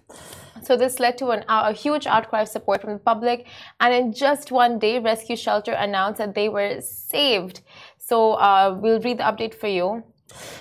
So 0.63 0.77
this 0.77 0.99
led 0.99 1.19
to 1.19 1.31
an, 1.31 1.45
a 1.49 1.73
huge 1.73 2.07
outcry 2.07 2.43
of 2.43 2.49
support 2.49 2.81
from 2.81 2.95
the 2.95 2.99
public, 2.99 3.47
and 3.81 3.93
in 3.93 4.13
just 4.15 4.51
one 4.51 4.79
day, 4.79 4.99
Rescue 4.99 5.37
Shelter 5.37 5.73
announced 5.73 6.19
that 6.19 6.35
they 6.35 6.49
were 6.49 6.81
saved. 6.81 7.61
So 7.99 8.33
uh, 8.35 8.79
we'll 8.81 9.01
read 9.01 9.19
the 9.19 9.25
update 9.25 9.55
for 9.55 9.67
you. 9.69 10.05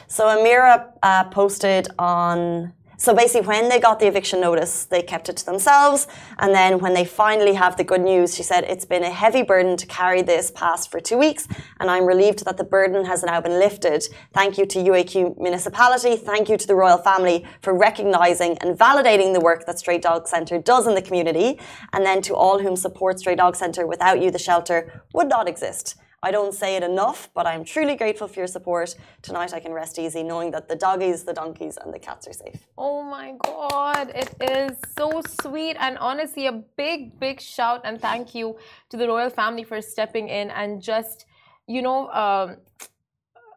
So 0.08 0.26
Amira 0.26 0.92
uh, 1.02 1.26
posted 1.30 1.88
on 1.98 2.74
So 3.04 3.14
basically, 3.14 3.46
when 3.46 3.68
they 3.68 3.82
got 3.82 4.00
the 4.00 4.08
eviction 4.08 4.40
notice, 4.40 4.86
they 4.86 5.02
kept 5.02 5.28
it 5.28 5.36
to 5.36 5.46
themselves. 5.46 6.08
And 6.40 6.56
then 6.56 6.80
when 6.80 6.94
they 6.94 7.04
finally 7.04 7.54
have 7.54 7.76
the 7.76 7.84
good 7.84 8.00
news, 8.00 8.34
she 8.34 8.44
said, 8.44 8.64
It's 8.64 8.86
been 8.86 9.04
a 9.04 9.10
heavy 9.10 9.42
burden 9.42 9.76
to 9.76 9.86
carry 9.88 10.22
this 10.22 10.52
past 10.52 10.90
for 10.90 11.02
two 11.02 11.18
weeks. 11.18 11.46
And 11.82 11.92
I'm 11.92 12.06
relieved 12.06 12.46
that 12.46 12.56
the 12.56 12.64
burden 12.64 13.04
has 13.04 13.22
now 13.22 13.42
been 13.42 13.60
lifted. 13.60 14.06
Thank 14.32 14.58
you 14.58 14.66
to 14.68 14.80
UAQ 14.80 15.38
Municipality. 15.38 16.16
Thank 16.16 16.48
you 16.48 16.56
to 16.56 16.66
the 16.66 16.76
Royal 16.76 16.98
Family 16.98 17.46
for 17.62 17.78
recognising 17.78 18.58
and 18.60 18.80
validating 18.80 19.34
the 19.34 19.42
work 19.42 19.66
that 19.66 19.80
Stray 19.80 19.98
Dog 19.98 20.26
Centre 20.26 20.58
does 20.58 20.88
in 20.88 20.96
the 20.96 21.02
community. 21.02 21.60
And 21.92 22.06
then 22.06 22.22
to 22.22 22.36
all 22.36 22.60
whom 22.60 22.78
support 22.78 23.20
Stray 23.20 23.36
Dog 23.36 23.58
Centre, 23.58 23.86
without 23.86 24.22
you, 24.22 24.32
the 24.32 24.40
shelter 24.40 25.04
would 25.14 25.28
not 25.28 25.50
exist. 25.50 25.98
I 26.24 26.32
don't 26.32 26.54
say 26.54 26.78
it 26.78 26.84
enough, 26.84 27.30
but 27.34 27.46
I'm 27.46 27.66
truly 27.66 27.96
grateful 27.98 28.30
for 28.30 28.40
your 28.40 28.48
support. 28.48 28.96
Tonight 29.22 29.54
I 29.54 29.60
can 29.60 29.74
rest 29.74 30.00
easy 30.00 30.24
knowing 30.24 30.52
that 30.52 30.70
the 30.70 30.76
doggies, 30.78 31.26
the 31.26 31.34
donkeys, 31.34 31.78
and 31.78 31.94
the 31.94 32.00
cats 32.00 32.26
are 32.30 32.38
safe. 32.44 32.60
Oh 32.78 33.04
my 33.04 33.34
God, 33.44 34.10
it 34.16 34.34
is 34.40 34.78
so 34.98 35.22
sweet. 35.42 35.76
And 35.82 35.98
honestly, 35.98 36.48
a 36.48 36.54
big, 36.54 37.20
big 37.20 37.42
shout 37.42 37.82
and 37.84 38.00
thank 38.00 38.34
you 38.34 38.56
to 38.90 38.96
the 38.96 39.06
royal 39.06 39.30
family 39.30 39.66
for 39.66 39.82
stepping 39.82 40.30
in 40.30 40.50
and 40.52 40.82
just, 40.82 41.26
you 41.68 41.82
know, 41.82 42.10
um, 42.12 42.56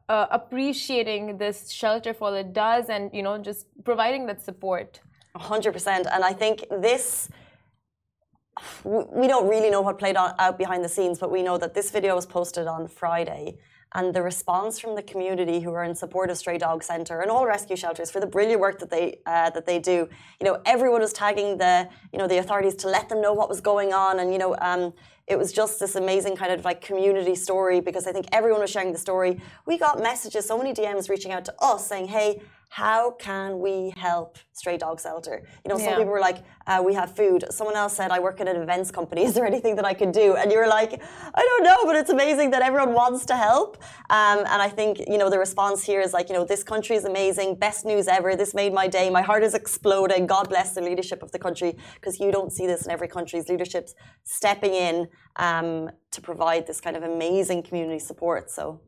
uh, 0.09 0.27
appreciating 0.33 1.39
this 1.39 1.71
shelter 1.71 2.13
for 2.13 2.29
all 2.29 2.35
it 2.35 2.53
does 2.53 2.89
and, 2.89 3.15
you 3.15 3.23
know, 3.23 3.39
just 3.39 3.69
providing 3.85 4.27
that 4.27 4.43
support. 4.43 4.99
100%. 5.37 6.07
And 6.13 6.25
I 6.25 6.33
think 6.33 6.65
this 6.69 7.29
we 8.85 9.27
don't 9.27 9.49
really 9.49 9.71
know 9.71 9.83
what 9.83 9.99
played 9.99 10.17
out 10.17 10.59
behind 10.59 10.85
the 10.85 10.89
scenes, 10.89 11.19
but 11.19 11.31
we 11.31 11.43
know 11.43 11.59
that 11.59 11.75
this 11.75 11.91
video 11.91 12.15
was 12.15 12.27
posted 12.27 12.67
on 12.67 12.89
Friday. 12.89 13.59
And 13.95 14.13
the 14.13 14.21
response 14.21 14.79
from 14.79 14.95
the 14.95 15.03
community 15.03 15.61
who 15.61 15.73
are 15.73 15.85
in 15.85 15.95
support 15.95 16.29
of 16.29 16.37
Stray 16.37 16.59
Dog 16.59 16.83
Centre 16.83 17.21
and 17.21 17.31
all 17.31 17.47
rescue 17.47 17.77
shelters 17.77 18.11
for 18.11 18.21
the 18.21 18.27
brilliant 18.27 18.61
work 18.61 18.79
that 18.81 18.91
they 18.91 19.21
uh, 19.25 19.49
that 19.51 19.65
they 19.65 19.79
do, 19.79 20.09
you 20.41 20.45
know, 20.45 20.61
everyone 20.67 21.01
was 21.01 21.13
tagging 21.13 21.57
the 21.57 21.89
you 22.13 22.19
know 22.19 22.27
the 22.27 22.39
authorities 22.39 22.75
to 22.77 22.89
let 22.89 23.09
them 23.09 23.23
know 23.23 23.33
what 23.33 23.49
was 23.49 23.61
going 23.61 23.95
on, 23.95 24.19
and 24.19 24.33
you 24.33 24.39
know, 24.39 24.55
um, 24.61 24.93
it 25.27 25.39
was 25.39 25.51
just 25.51 25.81
this 25.81 25.95
amazing 25.95 26.37
kind 26.37 26.53
of 26.53 26.65
like 26.65 26.83
community 26.83 27.35
story 27.35 27.81
because 27.81 28.07
I 28.07 28.13
think 28.13 28.27
everyone 28.33 28.61
was 28.61 28.71
sharing 28.71 28.93
the 28.93 28.99
story. 28.99 29.41
We 29.65 29.79
got 29.79 30.03
messages, 30.03 30.47
so 30.47 30.59
many 30.59 30.75
DMs 30.75 31.09
reaching 31.09 31.33
out 31.33 31.45
to 31.47 31.55
us 31.61 31.87
saying, 31.87 32.09
"Hey, 32.09 32.43
how 32.69 33.13
can 33.13 33.59
we 33.59 33.93
help 33.97 34.39
stray 34.53 34.77
dog 34.77 35.01
shelter 35.01 35.43
you 35.65 35.69
know 35.69 35.79
some 35.79 35.89
yeah. 35.89 35.97
people 35.97 36.13
were 36.13 36.21
like 36.21 36.45
uh, 36.67 36.83
we 36.85 36.95
have 36.95 37.15
food. 37.15 37.45
Someone 37.51 37.77
else 37.77 37.95
said 37.95 38.11
i 38.11 38.19
work 38.19 38.41
at 38.41 38.49
an 38.49 38.57
events 38.57 38.91
company. 38.91 39.25
Is 39.29 39.35
there 39.35 39.47
anything 39.47 39.77
that 39.77 39.85
i 39.85 39.95
could 39.95 40.13
do? 40.13 40.37
And 40.37 40.51
you 40.51 40.59
were 40.59 40.67
like 40.67 41.01
i 41.35 41.43
don't 41.51 41.65
know 41.65 41.85
but 41.85 41.97
it's 41.97 42.11
amazing 42.11 42.51
that 42.51 42.63
everyone 42.63 42.93
wants 42.93 43.25
to 43.27 43.37
help. 43.37 43.79
Um, 44.11 44.39
and 44.39 44.61
i 44.63 44.69
think 44.69 44.99
you 44.99 45.19
know 45.19 45.31
the 45.31 45.39
response 45.39 45.85
here 45.85 46.01
is 46.01 46.13
like 46.13 46.29
you 46.29 46.35
know 46.35 46.45
this 46.45 46.63
country 46.63 46.97
is 46.97 47.05
amazing. 47.05 47.57
Best 47.57 47.85
news 47.85 48.09
ever. 48.09 48.37
This 48.37 48.55
made 48.55 48.73
my 48.73 48.89
day. 48.89 49.11
My 49.11 49.23
heart 49.23 49.43
is 49.43 49.55
exploding. 49.55 50.27
God 50.27 50.49
bless 50.49 50.75
the 50.75 50.81
leadership 50.81 51.23
of 51.23 51.31
the 51.33 51.39
country. 51.39 51.77
Because 51.95 52.19
you 52.21 52.31
don't 52.33 52.53
see 52.53 52.67
this 52.67 52.85
in 52.85 52.91
every 52.91 53.09
country's 53.09 53.49
leadership's 53.49 53.95
stepping 54.25 54.75
in 54.75 55.09
um, 55.37 55.91
to 56.11 56.21
provide 56.21 56.67
this 56.67 56.81
kind 56.81 56.97
of 56.97 57.03
amazing 57.03 57.63
community 57.63 57.99
support 57.99 58.51
so 58.51 58.81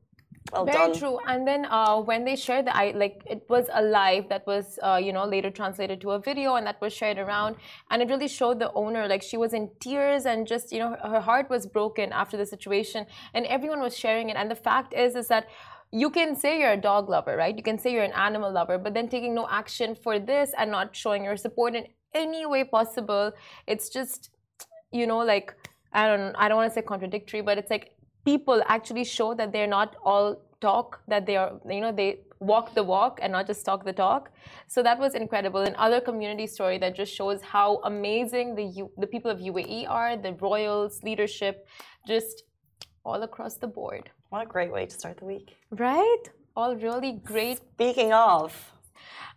well 0.53 0.65
Very 0.65 0.77
done. 0.77 0.95
true. 0.99 1.19
And 1.27 1.47
then 1.47 1.67
uh, 1.67 2.01
when 2.01 2.25
they 2.25 2.37
shared 2.37 2.67
the, 2.67 2.77
I 2.77 2.93
like 2.93 3.23
it 3.27 3.45
was 3.49 3.69
a 3.73 3.83
live 3.83 4.29
that 4.29 4.47
was, 4.47 4.79
uh, 4.83 5.01
you 5.03 5.13
know, 5.13 5.25
later 5.25 5.51
translated 5.51 6.01
to 6.03 6.13
a 6.13 6.19
video 6.19 6.55
and 6.55 6.67
that 6.67 6.81
was 6.81 6.93
shared 6.93 7.19
around, 7.19 7.57
and 7.91 8.03
it 8.03 8.09
really 8.09 8.29
showed 8.29 8.59
the 8.59 8.73
owner 8.73 9.07
like 9.09 9.23
she 9.23 9.37
was 9.37 9.53
in 9.53 9.71
tears 9.81 10.27
and 10.27 10.47
just, 10.47 10.73
you 10.73 10.79
know, 10.79 10.91
her, 10.91 11.09
her 11.09 11.21
heart 11.21 11.51
was 11.51 11.67
broken 11.67 12.13
after 12.13 12.37
the 12.37 12.47
situation, 12.47 13.07
and 13.35 13.47
everyone 13.47 13.81
was 13.81 13.97
sharing 13.97 14.31
it. 14.31 14.37
And 14.37 14.51
the 14.51 14.57
fact 14.57 14.95
is, 14.95 15.15
is 15.15 15.29
that 15.29 15.47
you 15.91 16.11
can 16.11 16.37
say 16.37 16.61
you're 16.61 16.73
a 16.73 16.81
dog 16.81 17.09
lover, 17.09 17.37
right? 17.37 17.57
You 17.57 17.63
can 17.63 17.79
say 17.79 17.93
you're 17.93 18.05
an 18.05 18.13
animal 18.13 18.53
lover, 18.53 18.77
but 18.79 18.95
then 18.95 19.09
taking 19.09 19.35
no 19.35 19.47
action 19.49 19.95
for 19.95 20.19
this 20.19 20.53
and 20.59 20.71
not 20.71 20.95
showing 20.95 21.25
your 21.25 21.37
support 21.37 21.75
in 21.75 21.87
any 22.15 22.45
way 22.47 22.65
possible, 22.65 23.33
it's 23.67 23.89
just, 23.89 24.31
you 24.93 25.07
know, 25.07 25.19
like 25.19 25.55
I 25.93 26.07
don't, 26.07 26.35
I 26.37 26.49
don't 26.49 26.59
want 26.59 26.71
to 26.71 26.75
say 26.75 26.83
contradictory, 26.83 27.41
but 27.41 27.57
it's 27.57 27.71
like 27.71 27.93
people 28.31 28.59
actually 28.77 29.05
show 29.05 29.29
that 29.41 29.49
they're 29.53 29.75
not 29.79 29.97
all 30.05 30.29
talk, 30.61 31.01
that 31.13 31.25
they 31.29 31.37
are, 31.43 31.53
you 31.77 31.81
know, 31.85 31.93
they 32.01 32.11
walk 32.41 32.67
the 32.75 32.85
walk 32.95 33.19
and 33.23 33.33
not 33.37 33.47
just 33.51 33.65
talk 33.69 33.85
the 33.91 33.97
talk. 34.05 34.31
So 34.75 34.83
that 34.89 34.99
was 35.05 35.15
incredible. 35.15 35.61
Another 35.61 36.01
community 36.09 36.47
story 36.47 36.79
that 36.85 36.93
just 37.01 37.13
shows 37.21 37.41
how 37.55 37.69
amazing 37.93 38.47
the 38.61 38.67
U 38.81 38.85
the 39.05 39.09
people 39.15 39.31
of 39.35 39.39
UAE 39.51 39.81
are, 39.99 40.11
the 40.27 40.33
royals, 40.49 40.93
leadership, 41.09 41.55
just 42.13 42.35
all 43.05 43.21
across 43.29 43.55
the 43.65 43.71
board. 43.79 44.05
What 44.31 44.43
a 44.47 44.49
great 44.55 44.73
way 44.77 44.85
to 44.91 44.95
start 45.01 45.17
the 45.23 45.29
week. 45.35 45.49
Right? 45.87 46.25
All 46.59 46.73
really 46.89 47.13
great. 47.33 47.57
Speaking 47.75 48.13
of, 48.13 48.49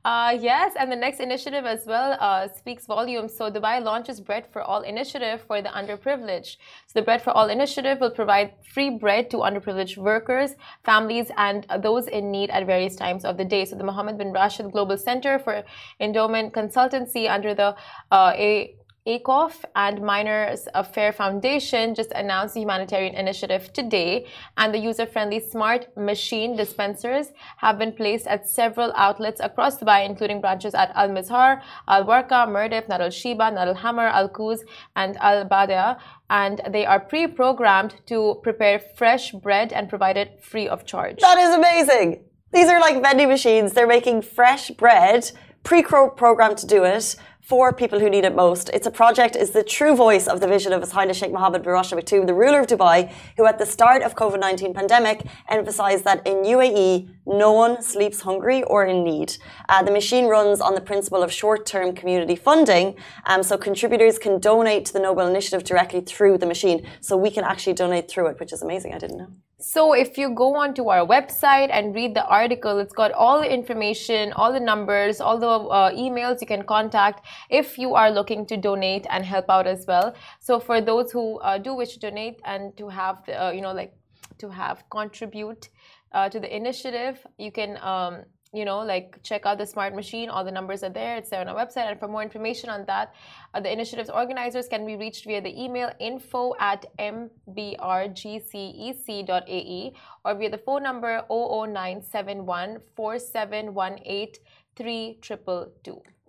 uh, 0.04 0.36
yes, 0.40 0.74
and 0.80 0.92
the 0.92 0.96
next 0.96 1.20
initiative 1.20 1.66
as 1.66 1.86
well 1.86 2.18
uh, 2.20 2.48
speaks 2.48 2.86
volumes. 2.88 3.36
So 3.36 3.52
Dubai 3.52 3.84
launches 3.84 4.20
Bread 4.20 4.48
for 4.52 4.62
All 4.62 4.82
initiative 4.82 5.42
for 5.48 5.62
the 5.62 5.70
underprivileged. 5.70 6.58
So 6.88 6.94
the 6.96 7.02
Bread 7.04 7.22
for 7.22 7.32
All 7.32 7.50
initiative 7.50 8.00
will 8.00 8.12
provide 8.12 8.54
free 8.74 8.90
bread 8.90 9.30
to 9.32 9.38
underprivileged 9.38 9.98
workers, 9.98 10.56
families, 10.84 11.30
and 11.38 11.66
those 11.82 12.08
in 12.08 12.32
need 12.32 12.50
at 12.50 12.66
various 12.66 12.96
times 12.96 13.24
of 13.26 13.38
the 13.38 13.46
day. 13.46 13.66
So 13.66 13.76
the 13.76 13.84
Mohammed 13.84 14.18
bin 14.18 14.32
Rashid 14.32 14.72
Global 14.72 14.98
Center 14.98 15.38
for 15.38 15.64
Endowment 16.00 16.54
Consultancy 16.54 17.30
under 17.30 17.54
the 17.54 17.76
uh, 18.12 18.34
a 18.36 18.76
Awqaf 19.08 19.66
and 19.76 20.00
Minors 20.00 20.68
Affairs 20.76 21.16
Foundation 21.16 21.96
just 21.96 22.12
announced 22.12 22.54
the 22.54 22.60
humanitarian 22.60 23.16
initiative 23.16 23.74
today, 23.74 24.28
and 24.58 24.72
the 24.72 24.78
user 24.78 25.08
friendly 25.08 25.40
smart 25.40 25.88
machine 25.98 26.56
dispensers 26.56 27.32
have 27.58 27.80
been 27.80 27.94
placed 27.94 28.28
at 28.28 28.48
several 28.48 28.94
outlets 28.96 29.42
across 29.42 29.80
Dubai, 29.80 30.06
including 30.06 30.40
branches 30.40 30.76
at 30.76 30.92
Al 30.94 31.10
Mizhar, 31.10 31.64
Al 31.88 32.06
Warqa, 32.06 32.48
Mirdif, 32.48 32.88
Nad 32.88 33.02
Al 33.02 33.10
Shiba, 33.10 33.50
Nad 33.50 33.70
Al 33.70 33.74
Hamar, 33.74 34.06
Al 34.06 34.30
Kuz, 34.30 34.60
and 34.96 35.18
Al 35.18 35.46
Badia. 35.46 35.98
And 36.30 36.62
they 36.70 36.86
are 36.86 37.00
pre 37.00 37.26
programmed 37.26 37.96
to 38.06 38.40
prepare 38.44 38.78
fresh 38.78 39.32
bread 39.32 39.74
and 39.74 39.90
provide 39.90 40.16
it 40.16 40.44
free 40.44 40.68
of 40.68 40.86
charge. 40.86 41.18
That 41.22 41.40
is 41.40 41.56
amazing. 41.56 42.24
These 42.54 42.68
are 42.68 42.80
like 42.80 43.02
vending 43.02 43.30
machines. 43.30 43.74
They're 43.74 43.88
making 43.88 44.22
fresh 44.22 44.70
bread, 44.70 45.32
pre 45.64 45.82
programmed 45.82 46.60
to 46.60 46.68
do 46.68 46.84
it 46.84 47.16
for 47.42 47.74
people 47.74 48.00
who 48.00 48.10
need 48.10 48.24
it 48.24 48.36
most. 48.36 48.70
It's 48.74 48.88
a 48.88 48.92
project 48.92 49.36
is 49.36 49.52
the 49.52 49.64
true 49.64 49.96
voice 49.96 50.28
of 50.28 50.40
the 50.40 50.48
vision 50.48 50.74
of 50.74 50.82
His 50.82 50.92
Highness 50.92 51.18
Sheikh 51.18 51.32
Mohammed 51.32 51.64
bin 51.64 51.72
Rashid 51.72 51.98
Maktoum, 51.98 52.28
the 52.28 52.34
ruler 52.34 52.60
of 52.60 52.68
Dubai, 52.68 53.12
who 53.36 53.46
at 53.46 53.58
the 53.58 53.66
start 53.66 54.04
of 54.04 54.16
COVID-19 54.16 54.74
pandemic 54.74 55.26
emphasized 55.50 56.04
that 56.04 56.26
in 56.26 56.44
UAE 56.44 57.10
no 57.26 57.52
one 57.52 57.82
sleeps 57.82 58.22
hungry 58.22 58.64
or 58.64 58.86
in 58.86 59.04
need. 59.04 59.38
Uh, 59.70 59.82
the 59.84 59.92
machine 59.92 60.26
runs 60.26 60.62
on 60.62 60.76
the 60.76 60.82
principle 60.82 61.24
of 61.24 61.32
short-term 61.32 61.94
community 61.94 62.36
funding, 62.36 62.96
um, 63.26 63.44
so 63.44 63.58
contributors 63.58 64.18
can 64.20 64.40
donate 64.40 64.86
to 64.86 64.94
the 64.94 65.00
Noble 65.00 65.26
Initiative 65.28 65.64
directly 65.64 66.02
through 66.02 66.38
the 66.38 66.46
machine. 66.46 66.86
So 67.02 67.18
we 67.18 67.32
can 67.32 67.44
actually 67.44 67.74
donate 67.74 68.10
through 68.10 68.28
it, 68.28 68.40
which 68.40 68.54
is 68.54 68.62
amazing. 68.62 68.94
I 68.94 69.00
didn't 69.00 69.18
know. 69.18 69.32
So 69.62 69.94
if 69.94 70.18
you 70.18 70.32
go 70.32 70.56
onto 70.56 70.90
our 70.90 71.06
website 71.06 71.70
and 71.72 71.94
read 71.94 72.16
the 72.16 72.26
article, 72.26 72.80
it's 72.80 72.94
got 72.94 73.12
all 73.12 73.40
the 73.40 73.54
information, 73.54 74.34
all 74.34 74.52
the 74.52 74.60
numbers, 74.60 75.22
all 75.22 75.38
the 75.38 75.48
uh, 75.48 75.92
emails 75.92 76.42
you 76.42 76.48
can 76.48 76.64
contact 76.64 77.28
if 77.50 77.78
you 77.78 77.94
are 77.94 78.10
looking 78.10 78.48
to 78.48 78.58
donate 78.58 79.06
and 79.12 79.24
help 79.24 79.46
out 79.50 79.68
as 79.68 79.86
well. 79.88 80.16
So 80.40 80.60
for 80.60 80.82
those 80.82 81.12
who 81.12 81.40
uh, 81.42 81.60
do 81.60 81.76
wish 81.76 81.94
to 81.94 82.00
donate 82.00 82.40
and 82.44 82.76
to 82.78 82.90
have, 82.90 83.22
uh, 83.30 83.52
you 83.54 83.62
know, 83.62 83.72
like 83.72 83.94
to 84.40 84.50
have 84.50 84.84
contribute 84.90 85.70
uh, 86.12 86.28
to 86.30 86.40
the 86.40 86.54
initiative, 86.54 87.26
you 87.38 87.52
can. 87.52 87.78
Um, 87.84 88.24
you 88.54 88.66
know, 88.66 88.80
like 88.80 89.18
check 89.24 89.46
out 89.46 89.58
the 89.58 89.66
smart 89.66 89.96
machine. 89.96 90.30
All 90.30 90.44
the 90.44 90.52
numbers 90.52 90.84
are 90.84 90.90
there. 90.90 91.16
It's 91.16 91.30
there 91.30 91.40
on 91.40 91.48
our 91.48 91.56
website. 91.56 91.90
And 91.90 91.98
for 92.00 92.10
more 92.10 92.22
information 92.22 92.70
on 92.70 92.84
that, 92.86 93.16
uh, 93.54 93.62
the 93.62 93.72
initiative's 93.72 94.10
organizers 94.10 94.68
can 94.68 94.86
be 94.86 94.98
reached 94.98 95.24
via 95.26 95.40
the 95.42 95.62
email 95.62 95.90
info 96.00 96.54
at 96.60 96.86
mbrgcec.ae 97.00 99.94
or 100.26 100.36
via 100.36 100.50
the 100.50 100.58
phone 100.58 100.84
number 100.84 101.24
00971 101.30 102.80
4718 102.96 104.28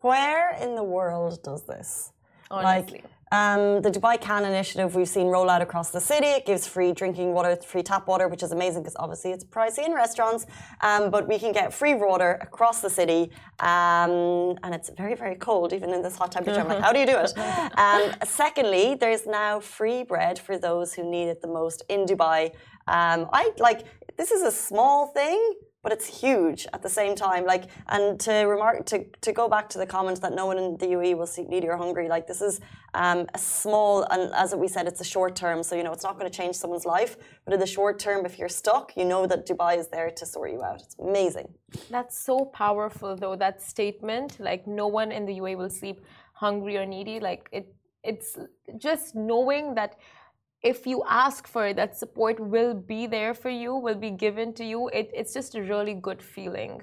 Where 0.00 0.50
in 0.60 0.76
the 0.76 0.84
world 0.84 1.42
does 1.42 1.64
this? 1.64 2.12
Honestly. 2.52 3.00
Like, 3.02 3.12
um, 3.32 3.80
the 3.80 3.90
Dubai 3.90 4.20
Can 4.20 4.44
initiative 4.44 4.94
we've 4.94 5.08
seen 5.08 5.28
roll 5.28 5.48
out 5.48 5.62
across 5.62 5.88
the 5.90 6.00
city. 6.00 6.26
It 6.26 6.44
gives 6.44 6.66
free 6.66 6.92
drinking 6.92 7.32
water, 7.32 7.56
free 7.56 7.82
tap 7.82 8.06
water, 8.06 8.28
which 8.28 8.42
is 8.42 8.52
amazing 8.52 8.82
because 8.82 8.94
obviously 8.98 9.30
it's 9.32 9.42
pricey 9.42 9.86
in 9.86 9.94
restaurants. 9.94 10.44
Um, 10.82 11.10
but 11.10 11.26
we 11.26 11.38
can 11.38 11.50
get 11.50 11.72
free 11.72 11.94
water 11.94 12.38
across 12.42 12.82
the 12.82 12.90
city, 12.90 13.30
um, 13.60 14.58
and 14.62 14.74
it's 14.76 14.90
very 14.90 15.14
very 15.14 15.36
cold 15.36 15.72
even 15.72 15.94
in 15.94 16.02
this 16.02 16.14
hot 16.14 16.30
temperature. 16.30 16.60
I'm 16.60 16.68
like, 16.68 16.80
how 16.80 16.92
do 16.92 17.00
you 17.00 17.06
do 17.06 17.18
it? 17.18 17.32
Um, 17.78 18.12
secondly, 18.24 18.96
there's 18.96 19.26
now 19.26 19.58
free 19.58 20.02
bread 20.02 20.38
for 20.38 20.58
those 20.58 20.92
who 20.92 21.02
need 21.10 21.28
it 21.28 21.40
the 21.40 21.48
most 21.48 21.82
in 21.88 22.04
Dubai. 22.04 22.50
Um, 22.86 23.28
I 23.32 23.52
like 23.58 23.80
this 24.18 24.30
is 24.30 24.42
a 24.42 24.52
small 24.52 25.06
thing 25.06 25.54
but 25.82 25.90
it's 25.92 26.06
huge 26.06 26.66
at 26.72 26.80
the 26.82 26.88
same 26.88 27.14
time. 27.14 27.44
Like, 27.44 27.64
and 27.88 28.18
to 28.20 28.32
remark 28.54 28.86
to 28.86 29.04
to 29.26 29.32
go 29.32 29.48
back 29.48 29.68
to 29.70 29.78
the 29.78 29.86
comment 29.86 30.20
that 30.20 30.32
no 30.32 30.46
one 30.46 30.58
in 30.58 30.76
the 30.76 30.86
UAE 30.96 31.16
will 31.18 31.26
see 31.26 31.42
needy 31.42 31.68
or 31.68 31.76
hungry. 31.76 32.08
Like, 32.08 32.26
this 32.26 32.40
is 32.40 32.60
um, 32.94 33.26
a 33.34 33.38
small, 33.38 34.04
and 34.12 34.32
as 34.34 34.54
we 34.54 34.68
said, 34.68 34.86
it's 34.86 35.00
a 35.00 35.10
short 35.16 35.34
term. 35.34 35.62
So 35.62 35.74
you 35.74 35.82
know, 35.82 35.92
it's 35.92 36.04
not 36.04 36.18
going 36.18 36.30
to 36.30 36.36
change 36.40 36.54
someone's 36.56 36.86
life. 36.86 37.16
But 37.44 37.54
in 37.54 37.60
the 37.60 37.66
short 37.66 37.98
term, 37.98 38.24
if 38.24 38.38
you're 38.38 38.54
stuck, 38.62 38.96
you 38.96 39.04
know 39.04 39.26
that 39.26 39.46
Dubai 39.46 39.76
is 39.78 39.88
there 39.88 40.10
to 40.10 40.24
sort 40.24 40.52
you 40.52 40.62
out. 40.62 40.80
It's 40.80 40.96
amazing. 40.98 41.48
That's 41.90 42.16
so 42.16 42.44
powerful, 42.44 43.16
though. 43.16 43.36
That 43.36 43.60
statement, 43.60 44.38
like, 44.38 44.66
no 44.66 44.86
one 44.86 45.10
in 45.10 45.26
the 45.26 45.34
UAE 45.40 45.56
will 45.56 45.70
sleep 45.70 45.98
hungry 46.34 46.76
or 46.76 46.86
needy. 46.86 47.18
Like, 47.18 47.48
it, 47.50 47.74
it's 48.04 48.38
just 48.78 49.14
knowing 49.14 49.74
that 49.74 49.96
if 50.62 50.86
you 50.86 51.02
ask 51.08 51.46
for 51.48 51.66
it, 51.66 51.76
that 51.76 51.96
support 51.96 52.38
will 52.38 52.74
be 52.74 53.06
there 53.06 53.34
for 53.34 53.50
you, 53.50 53.74
will 53.74 53.96
be 53.96 54.10
given 54.10 54.52
to 54.54 54.64
you. 54.64 54.88
It, 54.88 55.10
it's 55.12 55.34
just 55.34 55.54
a 55.54 55.62
really 55.62 55.94
good 55.94 56.22
feeling. 56.22 56.82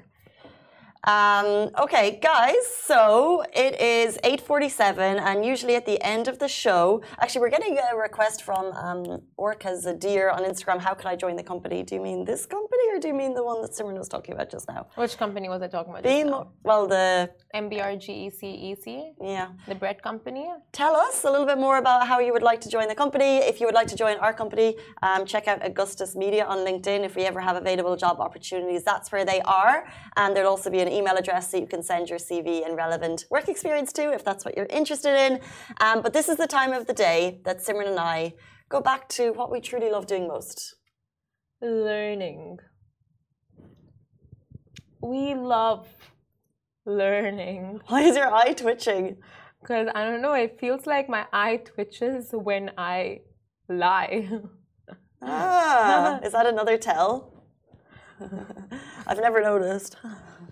Um, 1.05 1.71
okay, 1.79 2.19
guys, 2.21 2.67
so 2.67 3.45
it 3.53 3.79
is 3.79 4.17
8.47 4.21 5.21
and 5.21 5.45
usually 5.45 5.75
at 5.75 5.85
the 5.85 6.01
end 6.05 6.27
of 6.27 6.39
the 6.39 6.49
show, 6.49 7.01
actually 7.19 7.39
we're 7.39 7.49
getting 7.49 7.77
a 7.77 7.95
request 7.95 8.43
from 8.43 8.73
um, 8.73 9.21
Orca 9.37 9.69
Zadir 9.69 10.33
on 10.33 10.43
Instagram, 10.43 10.77
how 10.79 10.93
can 10.93 11.07
I 11.07 11.15
join 11.15 11.37
the 11.37 11.43
company? 11.43 11.83
Do 11.83 11.95
you 11.95 12.01
mean 12.01 12.25
this 12.25 12.45
company 12.45 12.83
or 12.91 12.99
do 12.99 13.07
you 13.07 13.13
mean 13.13 13.33
the 13.33 13.45
one 13.45 13.61
that 13.61 13.71
Simran 13.71 13.97
was 13.97 14.09
talking 14.09 14.33
about 14.33 14.51
just 14.51 14.67
now? 14.67 14.87
Which 14.95 15.17
company 15.17 15.47
was 15.47 15.61
I 15.61 15.67
talking 15.67 15.91
about 15.91 16.03
Beam, 16.03 16.33
well, 16.63 16.85
the... 16.85 17.29
MBRGECEC? 17.55 19.13
Yeah. 19.21 19.49
The 19.69 19.75
bread 19.75 20.03
company? 20.03 20.49
Tell 20.73 20.97
us 20.97 21.23
a 21.23 21.31
little 21.31 21.47
bit 21.47 21.57
more 21.57 21.77
about 21.77 22.07
how 22.07 22.19
you 22.19 22.33
would 22.33 22.43
like 22.43 22.59
to 22.61 22.69
join 22.69 22.89
the 22.89 22.95
company. 22.95 23.37
If 23.37 23.61
you 23.61 23.67
would 23.67 23.75
like 23.75 23.87
to 23.87 23.95
join 23.95 24.17
our 24.17 24.33
company, 24.33 24.75
um, 25.01 25.25
check 25.25 25.47
out 25.47 25.65
Augustus 25.65 26.13
Media 26.13 26.43
on 26.43 26.57
LinkedIn. 26.57 27.05
If 27.05 27.15
we 27.15 27.23
ever 27.23 27.39
have 27.39 27.55
available 27.55 27.95
job 27.95 28.19
opportunities, 28.19 28.83
that's 28.83 29.13
where 29.13 29.23
they 29.23 29.39
are. 29.41 29.87
And 30.17 30.35
there'll 30.35 30.51
also 30.51 30.69
be 30.69 30.81
an 30.81 30.88
email 30.89 31.15
address 31.15 31.51
so 31.51 31.57
you 31.57 31.67
can 31.67 31.83
send 31.83 32.09
your 32.09 32.19
CV 32.19 32.65
and 32.65 32.75
relevant 32.75 33.25
work 33.29 33.47
experience 33.47 33.91
to 33.93 34.11
if 34.13 34.23
that's 34.23 34.45
what 34.45 34.55
you're 34.55 34.67
interested 34.69 35.15
in. 35.15 35.39
Um, 35.81 36.01
but 36.01 36.13
this 36.13 36.29
is 36.29 36.37
the 36.37 36.47
time 36.47 36.73
of 36.73 36.87
the 36.87 36.93
day 36.93 37.41
that 37.45 37.59
Simran 37.59 37.87
and 37.87 37.99
I 37.99 38.33
go 38.69 38.81
back 38.81 39.09
to 39.09 39.31
what 39.31 39.51
we 39.51 39.59
truly 39.59 39.89
love 39.89 40.07
doing 40.07 40.27
most 40.27 40.75
learning. 41.61 42.59
We 45.01 45.33
love 45.33 45.87
learning. 46.85 47.81
Why 47.87 48.01
is 48.01 48.15
your 48.15 48.33
eye 48.33 48.53
twitching? 48.53 49.17
Because 49.61 49.89
I 49.93 50.03
don't 50.05 50.21
know, 50.21 50.33
it 50.33 50.59
feels 50.59 50.85
like 50.85 51.09
my 51.09 51.25
eye 51.33 51.57
twitches 51.57 52.29
when 52.31 52.71
I 52.77 53.21
lie. 53.67 54.29
ah, 55.21 56.19
is 56.23 56.31
that 56.31 56.45
another 56.45 56.77
tell? 56.77 57.33
I've 59.07 59.19
never 59.19 59.41
noticed. 59.41 59.97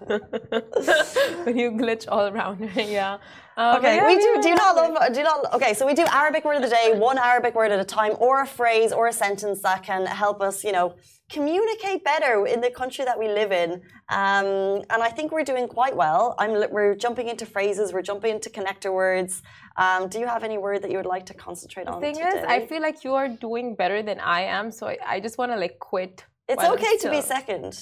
when 1.45 1.57
you 1.57 1.71
glitch 1.71 2.05
all 2.07 2.27
around, 2.27 2.69
yeah. 2.75 3.17
Um, 3.57 3.77
okay, 3.77 3.95
yeah, 3.95 4.07
we 4.07 4.15
do. 4.17 4.39
Do 4.41 4.53
not 4.53 4.75
love? 4.75 5.13
Do 5.13 5.23
not? 5.23 5.53
Okay, 5.55 5.73
so 5.73 5.87
we 5.87 5.95
do 5.95 6.05
Arabic 6.11 6.45
word 6.45 6.57
of 6.57 6.61
the 6.61 6.69
day, 6.69 6.93
one 6.93 7.17
Arabic 7.17 7.55
word 7.55 7.71
at 7.71 7.79
a 7.79 7.83
time, 7.83 8.13
or 8.19 8.41
a 8.41 8.45
phrase 8.45 8.91
or 8.91 9.07
a 9.07 9.13
sentence 9.13 9.61
that 9.63 9.81
can 9.81 10.05
help 10.05 10.41
us, 10.41 10.63
you 10.63 10.71
know, 10.71 10.95
communicate 11.31 12.03
better 12.03 12.45
in 12.45 12.61
the 12.61 12.69
country 12.69 13.03
that 13.03 13.17
we 13.17 13.27
live 13.27 13.51
in. 13.51 13.81
Um, 14.09 14.83
and 14.91 15.01
I 15.07 15.09
think 15.09 15.31
we're 15.31 15.43
doing 15.43 15.67
quite 15.67 15.95
well. 15.95 16.35
I'm. 16.37 16.51
We're 16.71 16.93
jumping 16.93 17.29
into 17.29 17.47
phrases. 17.47 17.93
We're 17.93 18.03
jumping 18.03 18.35
into 18.35 18.51
connector 18.51 18.93
words. 18.93 19.41
Um, 19.75 20.07
do 20.07 20.19
you 20.19 20.27
have 20.27 20.43
any 20.43 20.59
word 20.59 20.83
that 20.83 20.91
you 20.91 20.97
would 20.97 21.07
like 21.07 21.25
to 21.25 21.33
concentrate 21.33 21.85
the 21.85 21.93
on? 21.93 22.01
The 22.01 22.05
thing 22.07 22.15
today? 22.15 22.39
is, 22.39 22.45
I 22.47 22.67
feel 22.67 22.81
like 22.81 23.03
you 23.03 23.15
are 23.15 23.27
doing 23.27 23.73
better 23.73 24.03
than 24.03 24.19
I 24.19 24.41
am, 24.41 24.71
so 24.71 24.87
I, 24.87 24.97
I 25.05 25.19
just 25.19 25.39
want 25.39 25.51
to 25.51 25.57
like 25.57 25.79
quit. 25.79 26.25
It's 26.47 26.63
okay 26.63 26.97
to 26.97 27.09
be 27.09 27.21
second. 27.21 27.75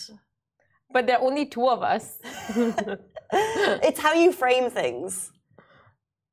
But 0.95 1.07
there 1.07 1.17
are 1.17 1.25
only 1.29 1.45
two 1.45 1.67
of 1.67 1.83
us. 1.83 2.19
it's 3.87 3.99
how 3.99 4.13
you 4.13 4.31
frame 4.31 4.69
things. 4.69 5.29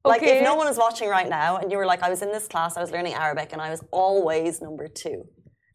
Like 0.04 0.23
if 0.23 0.45
no 0.45 0.54
one 0.54 0.69
is 0.69 0.78
watching 0.78 1.09
right 1.09 1.28
now 1.28 1.57
and 1.57 1.73
you 1.73 1.78
were 1.78 1.85
like, 1.92 2.04
I 2.04 2.09
was 2.09 2.23
in 2.23 2.31
this 2.31 2.47
class, 2.47 2.76
I 2.76 2.81
was 2.81 2.92
learning 2.92 3.14
Arabic, 3.14 3.49
and 3.52 3.61
I 3.61 3.71
was 3.71 3.83
always 3.90 4.62
number 4.62 4.87
two. 4.87 5.25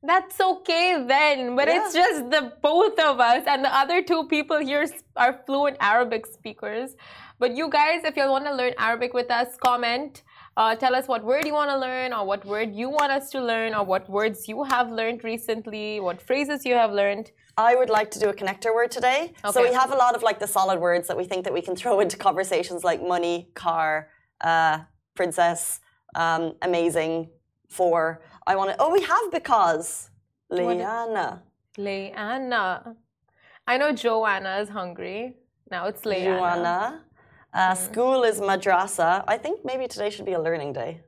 That's 0.04 0.40
okay 0.40 1.04
then, 1.06 1.58
but 1.58 1.68
yeah. 1.68 1.84
it's 1.84 1.94
just 1.94 2.30
the 2.30 2.54
both 2.64 2.98
of 2.98 3.20
us, 3.20 3.44
and 3.46 3.66
the 3.66 3.76
other 3.76 4.02
two 4.02 4.26
people 4.30 4.60
here 4.60 4.86
are 5.18 5.42
fluent 5.46 5.76
Arabic 5.82 6.26
speakers. 6.26 6.96
But 7.40 7.58
you 7.58 7.70
guys, 7.70 8.06
if 8.06 8.16
you 8.16 8.26
want 8.30 8.46
to 8.46 8.56
learn 8.56 8.74
Arabic 8.78 9.14
with 9.14 9.30
us, 9.30 9.58
comment. 9.58 10.24
Uh, 10.56 10.76
tell 10.76 10.96
us 10.96 11.08
what 11.08 11.24
word 11.24 11.46
you 11.46 11.54
want 11.54 11.70
to 11.70 11.78
learn, 11.78 12.14
or 12.14 12.26
what 12.26 12.46
word 12.46 12.74
you 12.74 12.90
want 12.90 13.12
us 13.12 13.30
to 13.32 13.40
learn, 13.42 13.76
or 13.76 13.84
what 13.84 14.10
words 14.10 14.48
you 14.48 14.64
have 14.64 14.90
learned 14.92 15.26
recently, 15.26 16.00
what 16.00 16.22
phrases 16.22 16.66
you 16.66 16.74
have 16.74 16.94
learned. 16.94 17.32
I 17.58 17.74
would 17.76 17.90
like 17.90 18.12
to 18.12 18.20
do 18.20 18.30
a 18.30 18.34
connector 18.34 18.74
word 18.74 18.92
today. 18.92 19.34
Okay. 19.44 19.52
So 19.52 19.64
we 19.64 19.74
have 19.74 19.92
a 19.92 19.96
lot 19.96 20.16
of 20.16 20.22
like 20.22 20.40
the 20.40 20.46
solid 20.48 20.80
words 20.80 21.08
that 21.08 21.18
we 21.18 21.26
think 21.26 21.44
that 21.46 21.54
we 21.54 21.62
can 21.62 21.76
throw 21.82 22.00
into 22.00 22.16
conversations 22.16 22.84
like 22.84 23.02
money, 23.02 23.50
car, 23.56 24.10
uh, 24.42 24.80
princess, 25.16 25.80
um, 26.16 26.54
amazing, 26.62 27.30
for. 27.68 28.22
I 28.46 28.56
want 28.56 28.70
to. 28.72 28.76
Oh, 28.80 28.92
we 28.92 29.02
have 29.02 29.32
because. 29.32 30.10
Liana. 30.50 31.44
Liana. 31.78 32.96
I 33.66 33.78
know 33.78 33.92
Joanna 33.92 34.60
is 34.60 34.70
hungry. 34.70 35.36
Now 35.70 35.88
it's 35.88 36.06
Liana. 36.06 36.38
Joanna. 36.38 37.04
Uh, 37.54 37.74
mm. 37.74 37.78
School 37.78 38.24
is 38.24 38.40
madrasa. 38.40 39.24
I 39.28 39.38
think 39.38 39.66
maybe 39.66 39.88
today 39.88 40.10
should 40.10 40.26
be 40.26 40.34
a 40.34 40.42
learning 40.42 40.74
day. 40.74 41.02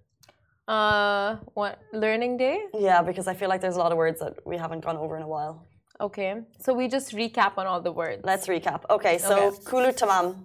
Uh, 0.68 1.38
what 1.54 1.80
learning 1.94 2.38
day? 2.38 2.66
Yeah, 2.74 3.02
because 3.02 3.28
I 3.28 3.34
feel 3.34 3.50
like 3.50 3.62
there's 3.62 3.76
a 3.76 3.80
lot 3.80 3.92
of 3.92 3.98
words 3.98 4.20
that 4.20 4.46
we 4.46 4.58
haven't 4.58 4.84
gone 4.84 4.98
over 4.98 5.16
in 5.16 5.24
a 5.24 5.28
while. 5.28 5.68
Okay, 6.02 6.42
so 6.58 6.74
we 6.74 6.88
just 6.88 7.12
recap 7.14 7.58
on 7.58 7.68
all 7.68 7.82
the 7.82 7.92
words. 7.92 8.22
Let's 8.24 8.48
recap. 8.48 8.84
Okay, 8.90 9.18
so 9.18 9.50
okay. 9.52 9.64
kulu 9.66 9.92
tamam. 9.92 10.36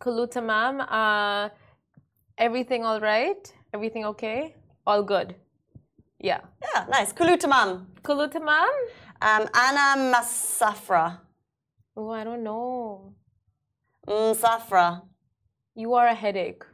Kulu 0.00 0.26
tamam. 0.26 0.82
Uh, 0.90 1.50
everything 2.36 2.84
all 2.84 2.98
right? 2.98 3.38
Everything 3.72 4.04
okay? 4.06 4.56
All 4.86 5.04
good. 5.04 5.36
Yeah. 6.18 6.40
Yeah, 6.62 6.86
nice. 6.90 7.12
Kulu 7.12 7.38
tamam. 7.38 7.86
Kulu 8.02 8.26
tamam. 8.26 8.66
Um, 9.22 9.46
Ana 9.54 10.10
Masafra. 10.10 11.18
Oh, 11.96 12.10
I 12.10 12.24
don't 12.24 12.42
know. 12.42 13.14
Masafra. 14.06 15.02
You 15.76 15.94
are 15.94 16.08
a 16.08 16.14
headache. 16.14 16.64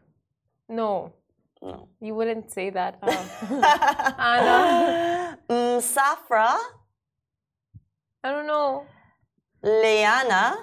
No. 0.69 1.13
No. 1.61 1.89
You 2.01 2.15
wouldn't 2.15 2.51
say 2.51 2.71
that. 2.71 2.99
Uh, 3.03 3.13
Anna. 4.17 5.39
Msafra. 5.51 6.57
I 8.25 8.33
don't 8.33 8.47
know. 8.47 8.87
Liana. 9.63 10.57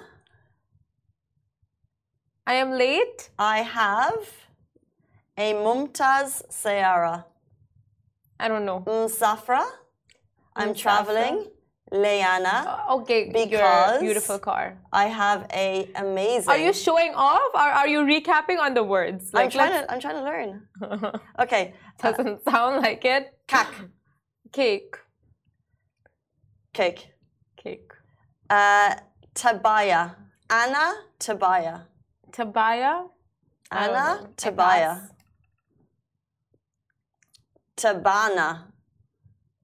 I 2.44 2.54
am 2.54 2.72
late. 2.72 3.30
I 3.38 3.58
have 3.58 4.18
a 5.38 5.52
Mumtaz 5.54 6.42
Sayara. 6.50 7.24
I 8.40 8.48
don't 8.48 8.64
know. 8.64 8.80
Msafra. 8.80 9.64
I'm 10.56 10.74
traveling. 10.74 11.46
Leana. 11.92 12.66
Uh, 12.66 12.96
okay, 12.96 13.30
because 13.32 14.00
beautiful 14.00 14.40
car. 14.40 14.76
I 14.92 15.06
have 15.06 15.46
a 15.52 15.88
amazing. 15.94 16.50
Are 16.50 16.58
you 16.58 16.72
showing 16.72 17.12
off, 17.14 17.54
or 17.54 17.60
are 17.60 17.86
you 17.86 18.00
recapping 18.00 18.58
on 18.58 18.74
the 18.74 18.82
words? 18.82 19.32
Like, 19.32 19.44
I'm 19.44 19.50
trying 19.52 19.72
to. 19.72 19.92
I'm 19.92 20.00
trying 20.00 20.16
to 20.16 20.24
learn. 20.24 21.20
okay. 21.38 21.74
Doesn't 22.00 22.40
uh, 22.44 22.50
sound 22.50 22.82
like 22.82 23.04
it. 23.04 23.38
Kak. 23.46 23.68
Cake. 24.50 24.96
Cake. 26.72 27.12
Cake. 27.62 27.92
Uh, 28.50 28.94
Tabaya. 29.34 30.14
Anna 30.50 30.94
Tabaya. 31.18 31.82
Tabaya. 32.32 33.04
Anna 33.70 34.28
Tabaya. 34.36 35.08
Tabana. 37.76 38.64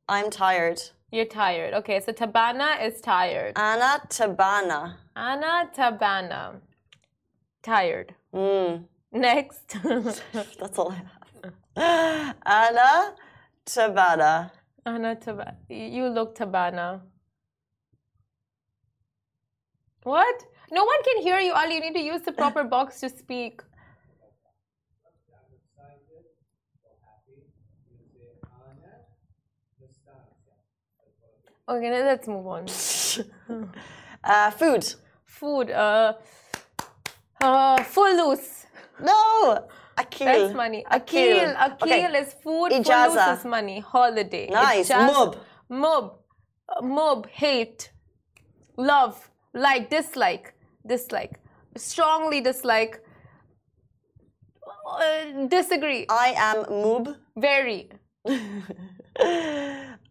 I'm 0.09 0.31
tired. 0.31 0.81
You're 1.11 1.25
tired. 1.25 1.75
Okay, 1.75 2.01
so 2.01 2.13
Tabana 2.13 2.87
is 2.87 3.01
tired. 3.01 3.53
Anna 3.57 4.01
Tabana. 4.09 4.95
Anna 5.17 5.69
Tabana. 5.77 6.61
Tired. 7.63 8.15
Mm. 8.33 8.85
Next. 9.13 9.77
That's 9.83 10.79
all 10.79 10.93
I 10.93 11.03
have. 11.03 12.37
Anna 12.47 13.15
Tabana. 13.67 14.51
Anna 14.87 15.17
Tabana. 15.17 15.57
You 15.69 16.09
look 16.09 16.37
Tabana. 16.37 17.01
What? 20.09 20.43
No 20.71 20.85
one 20.85 21.03
can 21.05 21.23
hear 21.23 21.39
you, 21.39 21.53
Ali. 21.53 21.75
You 21.75 21.81
need 21.83 21.95
to 21.95 22.01
use 22.01 22.23
the 22.23 22.33
proper 22.33 22.65
box 22.65 23.01
to 23.01 23.11
speak. 23.11 23.61
Okay, 31.69 31.91
now 31.91 32.05
let's 32.11 32.27
move 32.27 32.47
on. 32.47 32.65
uh, 34.25 34.51
food. 34.53 34.95
Food. 35.27 35.71
Uh, 35.71 36.15
uh, 37.43 37.83
full 37.83 38.31
loose. 38.31 38.65
No. 39.03 39.69
Akil. 39.99 40.27
That's 40.27 40.55
money. 40.55 40.87
Akil. 40.91 41.37
Akil, 41.39 41.55
Akil 41.59 41.93
okay. 41.93 42.19
is 42.23 42.33
food. 42.33 42.73
Ijaza. 42.73 43.05
Full 43.05 43.15
loose 43.15 43.39
is 43.41 43.45
money. 43.45 43.81
Holiday. 43.81 44.49
Nice. 44.49 44.89
Ijaz, 44.89 45.13
mob. 45.13 45.37
Mob. 45.69 46.19
Mub. 46.81 47.27
Hate. 47.29 47.93
Love. 48.79 49.28
Like 49.55 49.91
dislike 49.91 50.55
dislike 50.87 51.41
strongly 51.77 52.41
dislike 52.41 53.03
uh, 54.87 55.47
disagree 55.49 56.07
I 56.09 56.35
am 56.37 56.65
moob. 56.65 57.15
very 57.37 57.91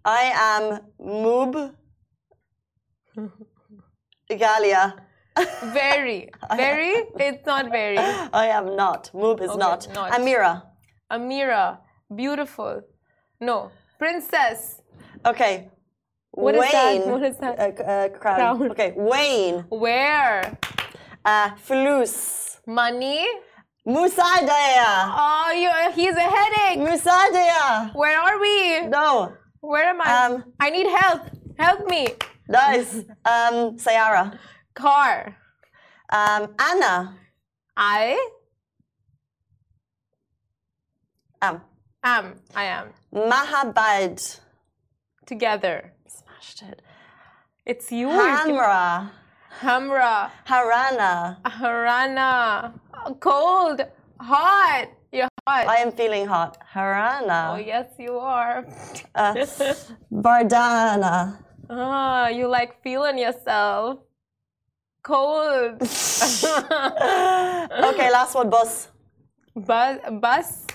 I 0.06 0.24
am 0.52 0.80
moob. 1.00 1.74
Galia. 4.30 4.94
very 5.74 6.30
very 6.56 6.94
it's 7.20 7.46
not 7.46 7.70
very 7.72 7.98
I 7.98 8.48
am 8.48 8.76
not. 8.76 9.12
Moob 9.14 9.42
is 9.42 9.50
Okay, 9.50 9.60
not. 9.60 9.88
not. 9.94 10.12
Amira. 10.12 10.64
amira 11.12 11.78
beautiful 12.16 12.82
no 13.40 13.72
princess 14.00 14.82
Okay. 15.26 15.70
What 16.38 16.54
is 16.56 16.62
Wayne. 16.62 17.02
that? 17.02 17.08
What 17.14 17.24
is 17.24 17.38
that? 17.38 17.60
Uh, 17.60 17.84
uh, 17.84 18.10
crown. 18.10 18.36
Crown. 18.38 18.72
Okay. 18.72 18.94
Wayne. 18.96 19.66
where 19.70 20.58
Uh, 21.26 21.50
Flus. 21.66 22.60
money 22.68 23.26
Musadaya. 23.88 24.90
oh 25.26 25.50
you 25.62 25.70
he's 25.98 26.16
a 26.16 26.30
headache 26.38 26.80
Musadaya. 26.88 27.94
where 27.96 28.20
are 28.20 28.38
we 28.40 28.88
No. 28.88 29.34
where 29.62 29.86
am 29.94 30.00
i 30.02 30.26
Um, 30.26 30.44
i 30.60 30.70
need 30.70 30.88
help 31.02 31.22
help 31.58 31.80
me 31.94 32.04
Nice. 32.50 32.94
Um, 33.34 33.76
Sayara. 33.84 34.38
car 34.76 35.36
Um, 36.14 36.44
Anna. 36.70 37.18
i 37.76 38.16
Um, 41.42 41.62
am 42.04 42.26
i 42.56 42.64
am 42.78 42.88
Mahabad. 43.14 44.40
together 45.26 45.94
Smashed 46.40 46.62
it. 46.72 46.82
it's 47.66 47.92
you 47.92 48.08
Hamra. 48.08 49.10
hamra 49.62 50.30
Harana. 50.46 51.38
harana 51.44 52.72
cold 53.20 53.82
hot 54.20 54.88
you're 55.12 55.28
hot 55.48 55.66
I 55.68 55.78
am 55.78 55.92
feeling 55.92 56.28
hot. 56.28 56.58
Harana. 56.74 57.54
oh 57.54 57.58
yes 57.58 57.88
you 57.98 58.18
are 58.20 58.66
Uh, 59.16 59.34
Bardana. 60.14 61.38
ah 61.70 62.28
you 62.28 62.48
like 62.48 62.82
feeling 62.84 63.18
yourself 63.18 64.00
cold 65.02 65.82
okay, 67.90 68.12
last 68.12 68.36
one. 68.36 68.50
Bus. 68.50 68.90
bus 69.56 69.98
bus 70.22 70.67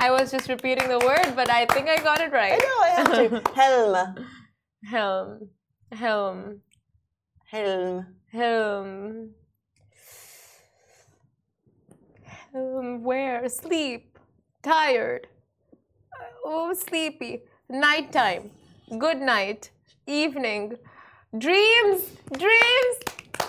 i 0.00 0.10
was 0.10 0.30
just 0.30 0.48
repeating 0.48 0.88
the 0.88 0.98
word 0.98 1.34
but 1.36 1.48
i 1.50 1.66
think 1.66 1.88
i 1.88 1.96
got 1.98 2.20
it 2.20 2.32
I 2.32 2.36
right 2.36 2.58
know 2.58 2.80
I 2.82 2.88
have 2.88 3.12
to. 3.12 3.42
Helm. 3.54 4.24
helm. 4.82 5.50
Helm. 5.92 6.60
Helm. 7.46 8.06
helm. 8.32 9.30
Helm. 12.52 13.04
Where? 13.04 13.48
Sleep. 13.48 14.18
Tired. 14.62 15.28
Oh 16.44 16.72
sleepy. 16.74 17.42
Nighttime. 17.68 18.50
Good 18.98 19.20
night. 19.20 19.70
Evening. 20.06 20.76
Dreams. 21.38 22.02
Dreams. 22.36 22.96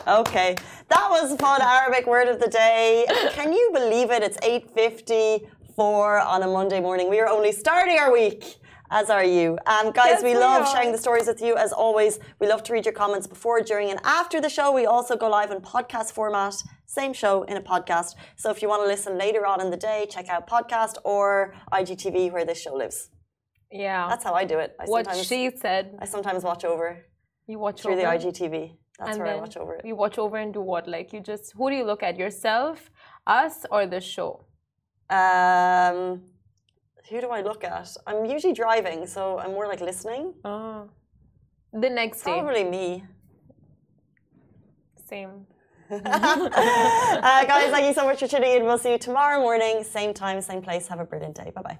Okay, 0.08 0.56
that 0.90 1.08
was 1.10 1.36
fun 1.38 1.62
Arabic 1.62 2.06
word 2.08 2.28
of 2.28 2.40
the 2.40 2.48
day. 2.48 3.06
Can 3.34 3.54
you 3.54 3.72
believe 3.74 4.12
it? 4.12 4.24
It's 4.24 4.38
8.54 5.78 6.26
on 6.26 6.44
a 6.44 6.48
Monday 6.48 6.80
morning. 6.80 7.10
We 7.10 7.20
are 7.20 7.28
only 7.28 7.52
starting 7.52 7.98
our 7.98 8.12
week, 8.12 8.58
as 8.90 9.10
are 9.10 9.24
you. 9.24 9.58
Um, 9.66 9.92
guys, 9.92 10.06
Yes, 10.16 10.24
we 10.24 10.34
we 10.34 10.38
love 10.40 10.64
are. 10.64 10.72
sharing 10.74 10.92
the 10.92 10.98
stories 10.98 11.28
with 11.28 11.42
you, 11.42 11.56
as 11.56 11.72
always. 11.72 12.20
We 12.40 12.48
love 12.48 12.64
to 12.64 12.74
read 12.74 12.86
your 12.86 12.94
comments 12.94 13.28
before, 13.28 13.62
during, 13.62 13.90
and 13.90 14.00
after 14.04 14.42
the 14.42 14.50
show. 14.50 14.72
We 14.72 14.86
also 14.86 15.16
go 15.16 15.30
live 15.30 15.52
in 15.52 15.60
podcast 15.62 16.12
format, 16.14 16.56
same 16.86 17.14
show 17.14 17.44
in 17.44 17.58
a 17.58 17.62
podcast. 17.62 18.16
So 18.36 18.50
if 18.52 18.62
you 18.62 18.68
want 18.70 18.82
to 18.84 18.88
listen 18.88 19.18
later 19.18 19.46
on 19.46 19.62
in 19.62 19.70
the 19.70 19.78
day, 19.78 20.08
check 20.10 20.28
out 20.30 20.48
podcast 20.48 20.96
or 21.04 21.54
IGTV, 21.72 22.32
where 22.32 22.46
this 22.46 22.60
show 22.62 22.76
lives. 22.84 23.10
yeah 23.86 24.08
That's 24.12 24.26
how 24.28 24.34
I 24.42 24.46
do 24.54 24.58
it. 24.66 24.70
I 24.82 24.84
what 24.94 25.06
she 25.30 25.40
said 25.66 25.84
I 26.04 26.06
sometimes 26.16 26.42
watch 26.52 26.64
over 26.74 26.88
you 27.52 27.58
watch 27.66 27.78
through 27.82 27.94
over 27.94 28.02
the 28.02 28.08
IGTV. 28.16 28.56
That's 29.00 29.12
and 29.12 29.18
where 29.24 29.34
I 29.36 29.40
watch 29.46 29.56
over 29.62 29.74
it. 29.78 29.82
you 29.90 29.96
watch 30.04 30.18
over 30.24 30.38
and 30.44 30.52
do 30.58 30.62
what 30.74 30.84
like 30.96 31.08
you 31.14 31.20
just 31.32 31.46
who 31.58 31.66
do 31.72 31.76
you 31.80 31.86
look 31.92 32.04
at 32.10 32.16
yourself 32.24 32.78
us 33.42 33.56
or 33.74 33.82
the 33.96 34.02
show 34.16 34.32
Um, 35.12 36.24
who 37.10 37.20
do 37.22 37.30
I 37.30 37.42
look 37.42 37.64
at? 37.64 37.96
I'm 38.08 38.26
usually 38.26 38.54
driving, 38.54 39.06
so 39.06 39.38
I'm 39.40 39.52
more 39.52 39.68
like 39.68 39.82
listening. 39.82 40.34
oh 40.46 40.90
the 41.74 41.90
next 41.90 42.24
day 42.24 42.42
Probably 42.42 42.64
me. 42.64 43.04
same 45.08 45.48
uh, 45.92 46.00
guys, 47.46 47.70
thank 47.70 47.86
you 47.86 47.94
so 47.94 48.06
much 48.06 48.20
for 48.20 48.28
tuning 48.28 48.52
in. 48.56 48.64
We'll 48.64 48.78
see 48.78 48.94
you 48.94 48.98
tomorrow 48.98 49.42
morning, 49.42 49.84
same 49.84 50.14
time, 50.14 50.40
same 50.40 50.62
place. 50.62 50.88
Have 50.88 51.02
a 51.02 51.06
brilliant 51.06 51.36
day. 51.36 51.52
Bye 51.54 51.62
bye. 51.62 51.80